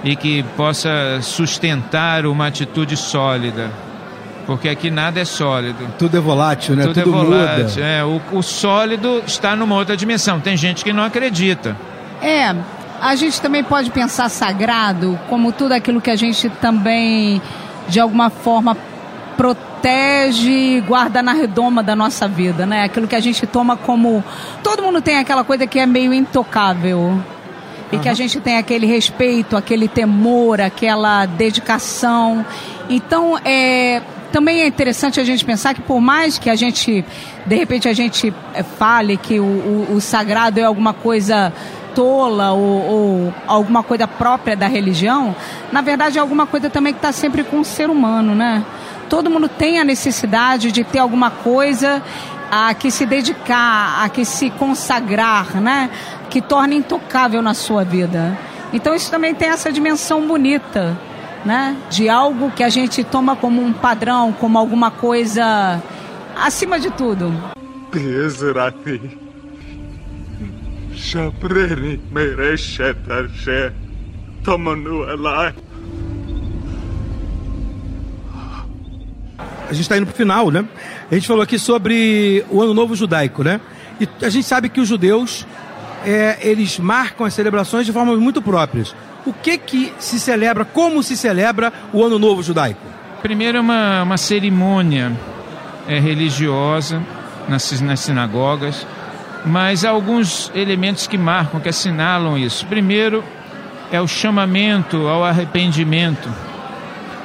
e 0.04 0.16
que 0.16 0.44
possa 0.56 1.20
sustentar 1.22 2.26
uma 2.26 2.48
atitude 2.48 2.96
sólida. 2.96 3.70
Porque 4.46 4.68
aqui 4.68 4.90
nada 4.90 5.20
é 5.20 5.26
sólido. 5.26 5.88
Tudo 6.00 6.18
é 6.18 6.20
volátil, 6.20 6.76
né? 6.76 6.84
Tudo, 6.84 7.04
Tudo 7.04 7.10
é 7.10 7.24
volátil. 7.24 7.84
É, 7.84 8.04
o, 8.04 8.20
o 8.32 8.42
sólido 8.42 9.22
está 9.28 9.56
numa 9.56 9.76
outra 9.76 9.96
dimensão. 9.96 10.40
Tem 10.40 10.58
gente 10.58 10.84
que 10.84 10.92
não 10.92 11.04
acredita. 11.04 11.78
É, 12.22 12.56
a 13.00 13.16
gente 13.16 13.40
também 13.40 13.64
pode 13.64 13.92
pensar 13.92 14.28
sagrado 14.28 15.20
como 15.30 15.52
tudo 15.52 15.74
aquilo 15.74 16.02
que 16.02 16.10
a 16.10 16.16
gente 16.16 16.50
também, 16.50 17.40
de 17.88 18.00
alguma 18.00 18.32
forma, 18.32 18.76
protege, 19.38 20.82
guarda 20.82 21.22
na 21.22 21.34
redoma 21.34 21.84
da 21.84 21.96
nossa 21.96 22.28
vida, 22.28 22.66
né? 22.66 22.84
Aquilo 22.84 23.08
que 23.08 23.16
a 23.16 23.20
gente 23.20 23.46
toma 23.46 23.78
como. 23.78 24.24
Todo 24.64 24.82
mundo 24.82 25.00
tem 25.00 25.20
aquela 25.20 25.44
coisa 25.44 25.68
que 25.68 25.78
é 25.78 25.86
meio 25.86 26.12
intocável 26.12 27.22
e 27.92 27.96
uhum. 27.96 28.02
que 28.02 28.10
a 28.10 28.14
gente 28.14 28.40
tem 28.40 28.58
aquele 28.58 28.86
respeito, 28.86 29.58
aquele 29.58 29.88
temor, 29.88 30.62
aquela 30.62 31.26
dedicação. 31.26 32.46
Então, 32.90 33.38
é, 33.44 34.02
também 34.32 34.62
é 34.62 34.68
interessante 34.68 35.20
a 35.20 35.24
gente 35.24 35.44
pensar 35.44 35.74
que 35.74 35.82
por 35.82 36.00
mais 36.00 36.38
que 36.38 36.50
a 36.50 36.56
gente, 36.56 37.04
de 37.46 37.56
repente, 37.56 37.88
a 37.88 37.94
gente 37.94 38.34
é, 38.54 38.64
fale 38.64 39.18
que 39.18 39.40
o, 39.40 39.44
o, 39.44 39.96
o 39.96 40.02
sagrado 40.02 40.60
é 40.60 40.64
alguma 40.64 40.94
coisa 40.94 41.52
tola 41.96 42.52
ou, 42.52 42.86
ou, 42.86 43.34
alguma 43.48 43.84
coisa 43.84 44.08
própria 44.08 44.56
da 44.56 44.68
religião, 44.68 45.36
na 45.72 45.82
verdade 45.82 46.18
é 46.18 46.22
alguma 46.22 46.46
coisa 46.46 46.70
também 46.70 46.94
que 46.94 47.00
está 47.00 47.12
sempre 47.12 47.44
com 47.44 47.60
o 47.60 47.66
ser 47.66 47.90
humano, 47.90 48.36
né? 48.36 48.64
Todo 49.10 49.30
mundo 49.30 49.50
tem 49.50 49.80
a 49.80 49.84
necessidade 49.84 50.72
de 50.72 50.84
ter 50.84 51.00
alguma 51.00 51.32
coisa 51.32 52.02
a 52.52 52.74
que 52.74 52.92
se 52.92 53.06
dedicar, 53.06 54.04
a 54.04 54.10
que 54.10 54.24
se 54.24 54.50
consagrar, 54.52 55.60
né? 55.60 55.90
Que 56.30 56.42
torne 56.42 56.76
intocável 56.76 57.42
na 57.42 57.54
sua 57.54 57.84
vida. 57.84 58.38
Então 58.72 58.94
isso 58.94 59.10
também 59.10 59.34
tem 59.34 59.50
essa 59.50 59.72
dimensão 59.72 60.28
bonita, 60.28 60.98
né? 61.44 61.76
De 61.90 62.08
algo 62.08 62.52
que 62.52 62.64
a 62.64 62.70
gente 62.70 63.04
toma 63.04 63.36
como 63.36 63.62
um 63.62 63.74
padrão, 63.74 64.32
como 64.34 64.58
alguma 64.58 64.92
coisa 64.92 65.82
acima 66.36 66.80
de 66.80 66.92
tudo. 66.92 67.34
Shabreni 70.96 72.00
a 79.70 79.74
gente 79.74 79.84
está 79.84 79.98
indo 79.98 80.08
para 80.08 80.14
o 80.14 80.18
final, 80.18 80.50
né? 80.50 80.66
A 81.12 81.14
gente 81.14 81.28
falou 81.28 81.44
aqui 81.44 81.60
sobre 81.60 82.44
o 82.50 82.60
Ano 82.62 82.74
Novo 82.74 82.96
Judaico, 82.96 83.44
né? 83.44 83.62
E 84.02 84.08
a 84.26 84.30
gente 84.30 84.46
sabe 84.46 84.68
que 84.68 84.82
os 84.82 84.88
judeus, 84.88 85.46
é, 86.06 86.38
eles 86.42 86.80
marcam 86.80 87.26
as 87.26 87.34
celebrações 87.34 87.86
de 87.86 87.92
formas 87.92 88.20
muito 88.20 88.42
próprias. 88.42 88.96
O 89.26 89.34
que 89.34 89.58
que 89.58 89.94
se 90.00 90.20
celebra, 90.20 90.64
como 90.66 91.04
se 91.04 91.16
celebra 91.18 91.72
o 91.92 92.04
Ano 92.04 92.18
Novo 92.18 92.42
Judaico? 92.42 92.82
Primeiro 93.22 93.58
é 93.58 93.62
uma, 93.62 94.04
uma 94.04 94.18
cerimônia 94.18 95.12
é, 95.88 96.00
religiosa 96.00 97.02
nas, 97.48 97.82
nas 97.82 98.00
sinagogas, 98.00 98.88
mas 99.46 99.84
há 99.84 99.90
alguns 99.90 100.52
elementos 100.56 101.06
que 101.08 101.18
marcam, 101.18 101.60
que 101.60 101.70
assinalam 101.70 102.38
isso. 102.38 102.66
Primeiro 102.68 103.24
é 103.92 104.00
o 104.00 104.08
chamamento 104.08 105.08
ao 105.08 105.24
arrependimento 105.24 106.30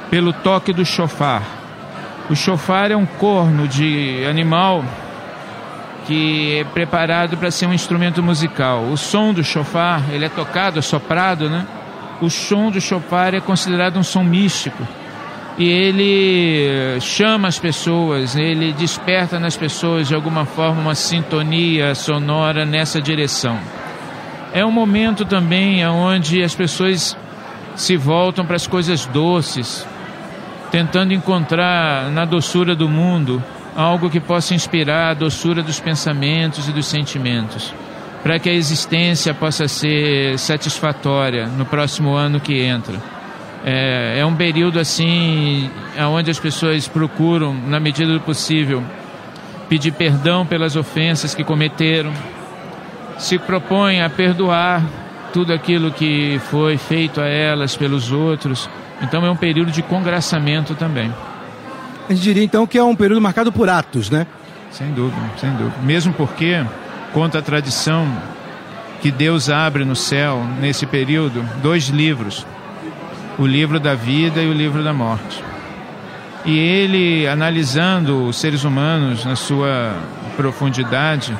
pelo 0.09 0.33
toque 0.33 0.73
do 0.73 0.85
chofar. 0.85 1.43
O 2.29 2.35
chofar 2.35 2.91
é 2.91 2.95
um 2.95 3.05
corno 3.05 3.67
de 3.67 4.25
animal 4.29 4.83
que 6.05 6.59
é 6.59 6.63
preparado 6.63 7.35
para 7.37 7.49
ser 7.51 7.65
um 7.65 7.73
instrumento 7.73 8.21
musical. 8.21 8.83
O 8.83 8.97
som 8.97 9.33
do 9.33 9.43
chofar, 9.43 10.03
ele 10.11 10.25
é 10.25 10.29
tocado, 10.29 10.81
soprado, 10.81 11.49
né? 11.49 11.65
O 12.21 12.29
som 12.29 12.71
do 12.71 12.79
chofar 12.79 13.33
é 13.33 13.41
considerado 13.41 13.97
um 13.97 14.03
som 14.03 14.23
místico. 14.23 14.87
E 15.57 15.67
ele 15.69 16.99
chama 16.99 17.47
as 17.47 17.57
pessoas, 17.57 18.35
ele 18.35 18.73
desperta 18.73 19.39
nas 19.39 19.55
pessoas 19.55 20.07
de 20.07 20.13
alguma 20.13 20.45
forma 20.45 20.81
uma 20.81 20.95
sintonia 20.95 21.95
sonora 21.95 22.65
nessa 22.65 23.01
direção. 23.01 23.57
É 24.53 24.65
um 24.65 24.71
momento 24.71 25.25
também 25.25 25.85
onde 25.87 26.43
as 26.43 26.53
pessoas 26.53 27.17
se 27.75 27.97
voltam 27.97 28.45
para 28.45 28.57
as 28.57 28.67
coisas 28.67 29.05
doces, 29.05 29.87
tentando 30.71 31.13
encontrar 31.13 32.09
na 32.11 32.25
doçura 32.25 32.75
do 32.75 32.87
mundo 32.87 33.41
algo 33.75 34.09
que 34.09 34.19
possa 34.19 34.53
inspirar 34.53 35.11
a 35.11 35.13
doçura 35.13 35.61
dos 35.61 35.79
pensamentos 35.79 36.67
e 36.67 36.71
dos 36.71 36.85
sentimentos, 36.85 37.73
para 38.23 38.39
que 38.39 38.49
a 38.49 38.53
existência 38.53 39.33
possa 39.33 39.67
ser 39.67 40.39
satisfatória 40.39 41.47
no 41.47 41.65
próximo 41.65 42.13
ano 42.13 42.39
que 42.39 42.61
entra. 42.61 42.97
É, 43.63 44.19
é 44.19 44.25
um 44.25 44.35
período 44.35 44.79
assim, 44.79 45.69
onde 46.11 46.31
as 46.31 46.39
pessoas 46.39 46.87
procuram, 46.87 47.53
na 47.53 47.79
medida 47.79 48.13
do 48.13 48.19
possível, 48.19 48.83
pedir 49.67 49.91
perdão 49.91 50.45
pelas 50.45 50.75
ofensas 50.75 51.35
que 51.35 51.43
cometeram, 51.43 52.13
se 53.17 53.37
propõem 53.39 54.01
a 54.01 54.09
perdoar 54.09 54.83
tudo 55.33 55.51
aquilo 55.51 55.91
que 55.91 56.39
foi 56.49 56.77
feito 56.77 57.19
a 57.19 57.27
elas 57.27 57.75
pelos 57.75 58.11
outros 58.11 58.69
então 59.01 59.25
é 59.25 59.29
um 59.29 59.35
período 59.35 59.71
de 59.71 59.81
congraçamento 59.81 60.75
também. 60.75 61.11
A 62.07 62.13
gente 62.13 62.23
diria 62.23 62.43
então 62.43 62.67
que 62.67 62.77
é 62.77 62.83
um 62.83 62.95
período 62.95 63.19
marcado 63.21 63.51
por 63.51 63.67
atos, 63.67 64.09
né? 64.09 64.27
Sem 64.71 64.91
dúvida, 64.91 65.21
sem 65.39 65.49
dúvida. 65.51 65.75
Mesmo 65.83 66.13
porque, 66.13 66.63
conta 67.13 67.39
a 67.39 67.41
tradição, 67.41 68.07
que 69.01 69.09
Deus 69.11 69.49
abre 69.49 69.85
no 69.85 69.95
céu, 69.95 70.43
nesse 70.59 70.85
período, 70.85 71.43
dois 71.61 71.87
livros: 71.89 72.45
o 73.39 73.45
livro 73.45 73.79
da 73.79 73.95
vida 73.95 74.41
e 74.41 74.47
o 74.47 74.53
livro 74.53 74.83
da 74.83 74.93
morte. 74.93 75.43
E 76.45 76.57
ele, 76.57 77.27
analisando 77.27 78.25
os 78.27 78.35
seres 78.35 78.63
humanos 78.63 79.25
na 79.25 79.35
sua 79.35 79.95
profundidade, 80.35 81.35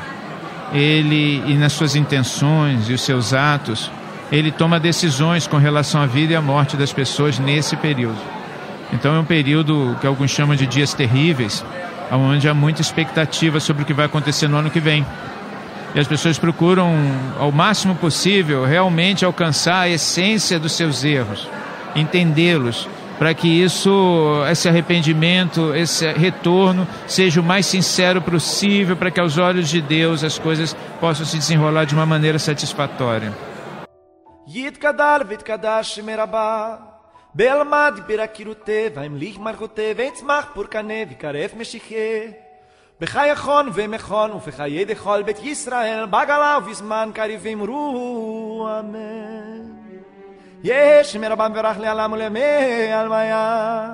ele 0.73 1.43
e 1.45 1.53
nas 1.53 1.73
suas 1.73 1.95
intenções 1.95 2.89
e 2.89 2.93
os 2.93 3.01
seus 3.01 3.33
atos, 3.33 3.91
ele 4.31 4.51
toma 4.51 4.79
decisões 4.79 5.45
com 5.45 5.57
relação 5.57 6.01
à 6.01 6.07
vida 6.07 6.33
e 6.33 6.35
à 6.35 6.41
morte 6.41 6.75
das 6.75 6.91
pessoas 6.91 7.37
nesse 7.37 7.75
período. 7.75 8.34
Então 8.95 9.13
é 9.13 9.19
um 9.19 9.25
período 9.25 9.97
que 9.99 10.07
alguns 10.07 10.31
chamam 10.31 10.55
de 10.55 10.65
dias 10.65 10.93
terríveis, 10.93 11.63
onde 12.11 12.47
há 12.47 12.53
muita 12.53 12.81
expectativa 12.81 13.59
sobre 13.59 13.83
o 13.83 13.85
que 13.85 13.93
vai 13.93 14.05
acontecer 14.05 14.47
no 14.47 14.57
ano 14.57 14.71
que 14.71 14.79
vem. 14.79 15.05
E 15.93 15.99
as 15.99 16.07
pessoas 16.07 16.39
procuram, 16.39 16.95
ao 17.37 17.51
máximo 17.51 17.93
possível, 17.95 18.65
realmente 18.65 19.25
alcançar 19.25 19.81
a 19.81 19.89
essência 19.89 20.57
dos 20.57 20.71
seus 20.71 21.03
erros, 21.03 21.47
entendê-los, 21.93 22.87
para 23.19 23.33
que 23.33 23.47
isso, 23.47 24.43
esse 24.49 24.67
arrependimento, 24.67 25.73
esse 25.75 26.09
retorno 26.13 26.87
seja 27.05 27.39
o 27.39 27.43
mais 27.43 27.65
sincero 27.65 28.21
possível, 28.21 28.95
para 28.95 29.11
que 29.11 29.19
aos 29.19 29.37
olhos 29.37 29.69
de 29.69 29.81
Deus 29.81 30.23
as 30.23 30.39
coisas 30.39 30.75
possam 30.99 31.25
se 31.25 31.37
desenrolar 31.37 31.85
de 31.85 31.93
uma 31.93 32.05
maneira 32.05 32.39
satisfatória. 32.39 33.33
בלמד 37.35 37.99
ברקירותי, 38.07 38.85
והמליך 38.95 39.39
מלכותי, 39.39 39.91
ויצמח 39.95 40.45
פורקנה, 40.53 40.93
ויקרב 41.09 41.49
משיחה. 41.57 41.95
בחייכון 43.01 43.69
ומכון, 43.73 44.31
ובחיי 44.31 44.85
דכל 44.85 45.23
בית 45.23 45.43
ישראל, 45.43 46.05
בגלה 46.05 46.57
ובזמן 46.61 47.09
קריב 47.13 47.45
אמרו 47.47 48.67
אמן. 48.79 49.61
יש 50.63 51.15
מרבם 51.15 51.51
ורח 51.55 51.77
לעלם 51.77 52.11
ולמי 52.11 52.93
הלוויה. 52.93 53.93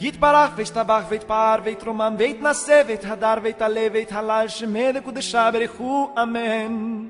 יתברך 0.00 0.50
וישתבח 0.56 1.02
ויתפאר 1.08 1.58
ויתרומם 1.64 2.14
ויתנשא 2.18 2.82
ויתהדר 2.86 3.34
ויתעלה 3.42 3.86
ויתהלל 3.92 4.48
שמי 4.48 4.92
לקודשה 4.92 5.50
ברכו 5.52 6.14
אמן. 6.22 7.08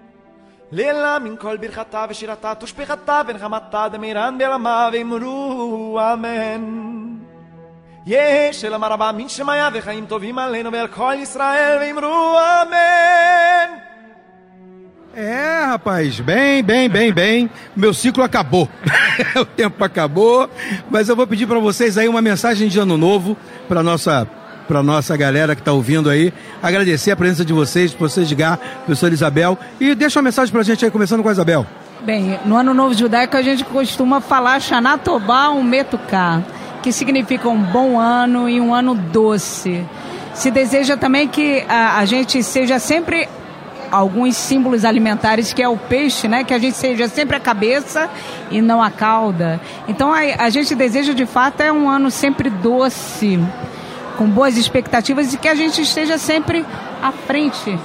לילה 0.72 1.18
מן 1.20 1.36
כל 1.40 1.58
ברכתה 1.58 2.06
ושירתה 2.10 2.56
תושפכתה 2.56 3.22
ונחמתה 3.28 3.88
דמירן 3.92 4.36
ברמה 4.38 4.90
ואמרו 4.94 6.00
אמן. 6.14 6.62
יש 8.06 8.66
אל 8.66 8.74
המרבה 8.74 9.12
מן 9.12 9.30
שמיה 9.30 9.70
וחיים 9.74 10.06
טובים 10.06 10.38
עלינו 10.38 10.72
ועל 10.72 10.88
כל 10.88 11.14
ישראל 11.18 11.78
ואמרו 11.82 12.38
אמן. 12.62 13.78
É, 15.14 15.66
rapaz, 15.74 16.22
bem, 16.22 16.64
bem, 16.64 16.88
bem, 16.88 17.12
bem. 17.12 17.50
Meu 17.76 17.94
ciclo 17.94 18.24
acabou. 18.24 18.70
o 19.36 19.44
tempo 19.44 19.84
acabou, 19.84 20.50
mas 20.90 21.10
eu 21.10 21.18
vou 21.18 21.28
pedir 21.28 21.46
para 21.46 21.60
vocês 21.60 21.98
aí 21.98 22.08
uma 22.08 22.22
mensagem 22.22 22.70
de 22.70 22.80
ano 22.80 22.98
novo 22.98 23.36
para 23.68 23.84
nossa 23.84 24.26
para 24.67 24.83
nossa 24.83 25.17
galera 25.17 25.55
que 25.55 25.61
está 25.61 25.73
ouvindo 25.73 26.11
aí. 26.11 26.33
Agradecer 26.63 27.11
a 27.11 27.17
presença 27.17 27.45
de 27.45 27.53
vocês, 27.53 27.93
professor 27.95 28.23
Edgar, 28.23 28.59
professor 28.85 29.13
Isabel. 29.13 29.59
E 29.81 29.95
deixa 29.95 30.19
uma 30.19 30.25
mensagem 30.25 30.53
para 30.53 30.61
a 30.61 30.65
gente 30.65 30.85
aí, 30.85 30.91
começando 30.91 31.23
com 31.23 31.29
a 31.29 31.33
Isabel. 31.33 31.67
Bem, 32.03 32.39
no 32.45 32.57
Ano 32.57 32.75
Novo 32.75 32.95
Judaico 32.95 33.37
a 33.37 33.43
gente 33.43 33.65
costuma 33.65 34.21
falar 34.21 34.61
Shanatobá 34.61 35.49
Umetuká, 35.51 36.43
que 36.83 36.93
significa 36.93 37.49
um 37.49 37.61
bom 37.61 37.99
ano 37.99 38.49
e 38.49 38.61
um 38.61 38.75
ano 38.75 38.95
doce. 38.95 39.85
Se 40.35 40.51
deseja 40.51 40.97
também 40.97 41.27
que 41.27 41.65
a, 41.69 41.99
a 41.99 42.05
gente 42.05 42.43
seja 42.43 42.79
sempre 42.79 43.29
alguns 43.91 44.37
símbolos 44.37 44.85
alimentares 44.85 45.53
que 45.53 45.63
é 45.63 45.69
o 45.69 45.77
peixe, 45.77 46.29
né? 46.29 46.45
Que 46.45 46.53
a 46.53 46.59
gente 46.59 46.77
seja 46.77 47.09
sempre 47.09 47.37
a 47.37 47.41
cabeça 47.41 48.11
e 48.51 48.61
não 48.61 48.83
a 48.83 48.91
cauda. 48.91 49.61
Então 49.89 50.13
a, 50.13 50.19
a 50.39 50.51
gente 50.51 50.75
deseja 50.75 51.13
de 51.13 51.27
fato 51.27 51.61
é 51.61 51.73
um 51.73 51.89
ano 51.89 52.11
sempre 52.11 52.51
doce 52.51 53.41
com 54.17 54.27
boas 54.27 54.57
expectativas 54.57 55.33
e 55.33 55.39
que 55.39 55.49
a 55.49 55.55
gente 55.55 55.81
esteja 55.83 56.19
sempre 56.19 56.65
à 57.03 57.13
frente 57.13 57.79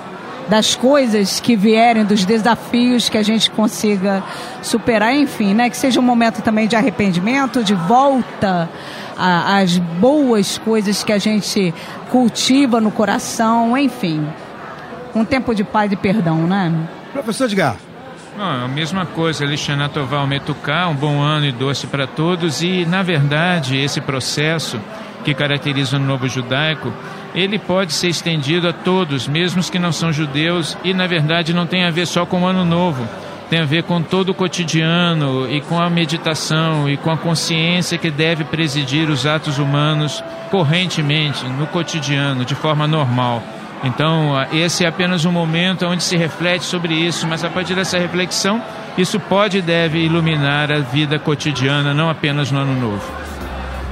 das 0.48 0.76
coisas 0.76 1.40
que 1.40 1.56
vierem, 1.56 2.04
dos 2.04 2.26
desafios 2.26 3.08
que 3.08 3.18
a 3.18 3.24
gente 3.24 3.50
consiga 3.52 4.24
superar, 4.62 5.16
enfim, 5.16 5.54
né? 5.54 5.70
Que 5.70 5.78
seja 5.78 6.00
um 6.00 6.04
momento 6.04 6.42
também 6.42 6.68
de 6.68 6.76
arrependimento, 6.76 7.64
de 7.64 7.74
volta 7.74 8.70
às 9.18 9.78
boas 9.78 10.58
coisas 10.58 11.04
que 11.04 11.14
a 11.14 11.18
gente 11.18 11.74
cultiva 12.10 12.82
no 12.82 12.92
coração, 12.92 13.78
enfim. 13.78 14.28
Um 15.14 15.24
tempo 15.24 15.54
de 15.54 15.64
paz 15.64 15.92
e 15.92 15.96
perdão, 15.96 16.48
né? 16.48 16.74
Professor 17.14 17.46
Edgar. 17.46 17.78
Não, 18.38 18.66
a 18.66 18.68
mesma 18.68 19.06
coisa, 19.06 19.44
Alexandre 19.44 19.90
Toval 19.90 20.26
Metuká, 20.26 20.88
um 20.88 20.96
bom 20.96 21.22
ano 21.22 21.46
e 21.46 21.52
doce 21.52 21.86
para 21.86 22.08
todos. 22.08 22.62
E, 22.62 22.86
na 22.86 23.04
verdade, 23.04 23.78
esse 23.78 24.00
processo 24.00 24.80
que 25.24 25.34
caracteriza 25.34 25.98
o 25.98 26.00
novo 26.00 26.28
judaico, 26.28 26.92
ele 27.34 27.58
pode 27.58 27.94
ser 27.94 28.10
estendido 28.10 28.68
a 28.68 28.74
todos, 28.74 29.28
mesmo 29.28 29.60
os 29.60 29.70
que 29.70 29.80
não 29.80 29.92
são 29.92 30.12
judeus, 30.12 30.78
e 30.84 30.94
na 30.94 31.08
verdade 31.08 31.54
não 31.54 31.66
tem 31.66 31.86
a 31.86 31.92
ver 31.92 32.06
só 32.06 32.26
com 32.26 32.42
o 32.42 32.48
ano 32.48 32.66
novo, 32.66 33.08
tem 33.50 33.60
a 33.60 33.66
ver 33.66 33.84
com 33.84 34.02
todo 34.02 34.30
o 34.30 34.34
cotidiano 34.34 35.50
e 35.50 35.60
com 35.62 35.80
a 35.80 35.90
meditação 35.90 36.90
e 36.90 36.96
com 36.96 37.12
a 37.12 37.18
consciência 37.18 37.98
que 37.98 38.10
deve 38.10 38.46
presidir 38.46 39.10
os 39.10 39.26
atos 39.26 39.58
humanos 39.60 40.24
correntemente, 40.50 41.46
no 41.46 41.68
cotidiano, 41.68 42.46
de 42.46 42.56
forma 42.56 42.88
normal. 42.88 43.44
Então, 43.84 44.34
esse 44.54 44.86
é 44.86 44.88
apenas 44.88 45.26
um 45.26 45.32
momento 45.32 45.86
onde 45.86 46.04
se 46.04 46.16
reflete 46.16 46.64
sobre 46.64 46.94
isso, 46.94 47.28
mas 47.28 47.44
a 47.44 47.50
partir 47.50 47.74
dessa 47.74 47.98
reflexão, 47.98 48.62
isso 48.98 49.20
pode 49.20 49.58
e 49.58 49.62
deve 49.62 50.00
iluminar 50.00 50.72
a 50.72 50.80
vida 50.80 51.18
cotidiana, 51.18 51.94
não 51.94 52.10
apenas 52.10 52.52
no 52.52 52.60
ano 52.60 52.80
novo. 52.80 53.31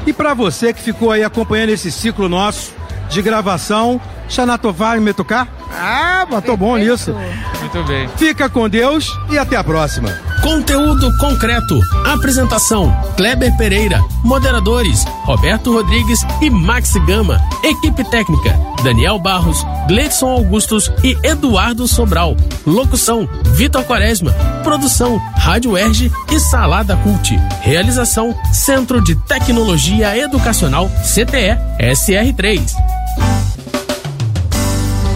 E 0.05 0.13
para 0.13 0.33
você 0.33 0.73
que 0.73 0.81
ficou 0.81 1.11
aí 1.11 1.23
acompanhando 1.23 1.69
esse 1.69 1.91
ciclo 1.91 2.27
nosso 2.27 2.73
de 3.09 3.21
gravação, 3.21 3.99
Xanatová 4.29 4.95
e 4.95 4.99
Metucar? 4.99 5.47
Ah, 5.71 6.25
botou 6.29 6.55
bom 6.55 6.77
nisso. 6.77 7.13
Muito 7.59 7.83
bem. 7.83 8.07
Fica 8.15 8.49
com 8.49 8.69
Deus 8.69 9.09
e 9.29 9.37
até 9.37 9.55
a 9.55 9.63
próxima. 9.63 10.09
Conteúdo 10.41 11.15
concreto. 11.17 11.79
Apresentação: 12.05 12.95
Kleber 13.17 13.55
Pereira. 13.57 14.01
Moderadores: 14.23 15.03
Roberto 15.23 15.73
Rodrigues 15.73 16.21
e 16.41 16.49
Max 16.49 16.93
Gama. 17.05 17.41
Equipe 17.63 18.03
técnica: 18.09 18.57
Daniel 18.83 19.19
Barros, 19.19 19.65
Gleidson 19.87 20.29
Augustos 20.29 20.91
e 21.03 21.17
Eduardo 21.23 21.87
Sobral. 21.87 22.37
Locução: 22.65 23.27
Vitor 23.53 23.83
Quaresma. 23.83 24.31
Produção: 24.63 25.19
Rádio 25.35 25.77
Erge 25.77 26.11
e 26.31 26.39
Salada 26.39 26.95
Cult. 26.97 27.37
Realização: 27.61 28.33
Centro 28.53 29.01
de 29.01 29.15
Tecnologia 29.15 30.17
Educacional 30.17 30.89
CTE 31.03 31.57
SR3. 31.79 32.98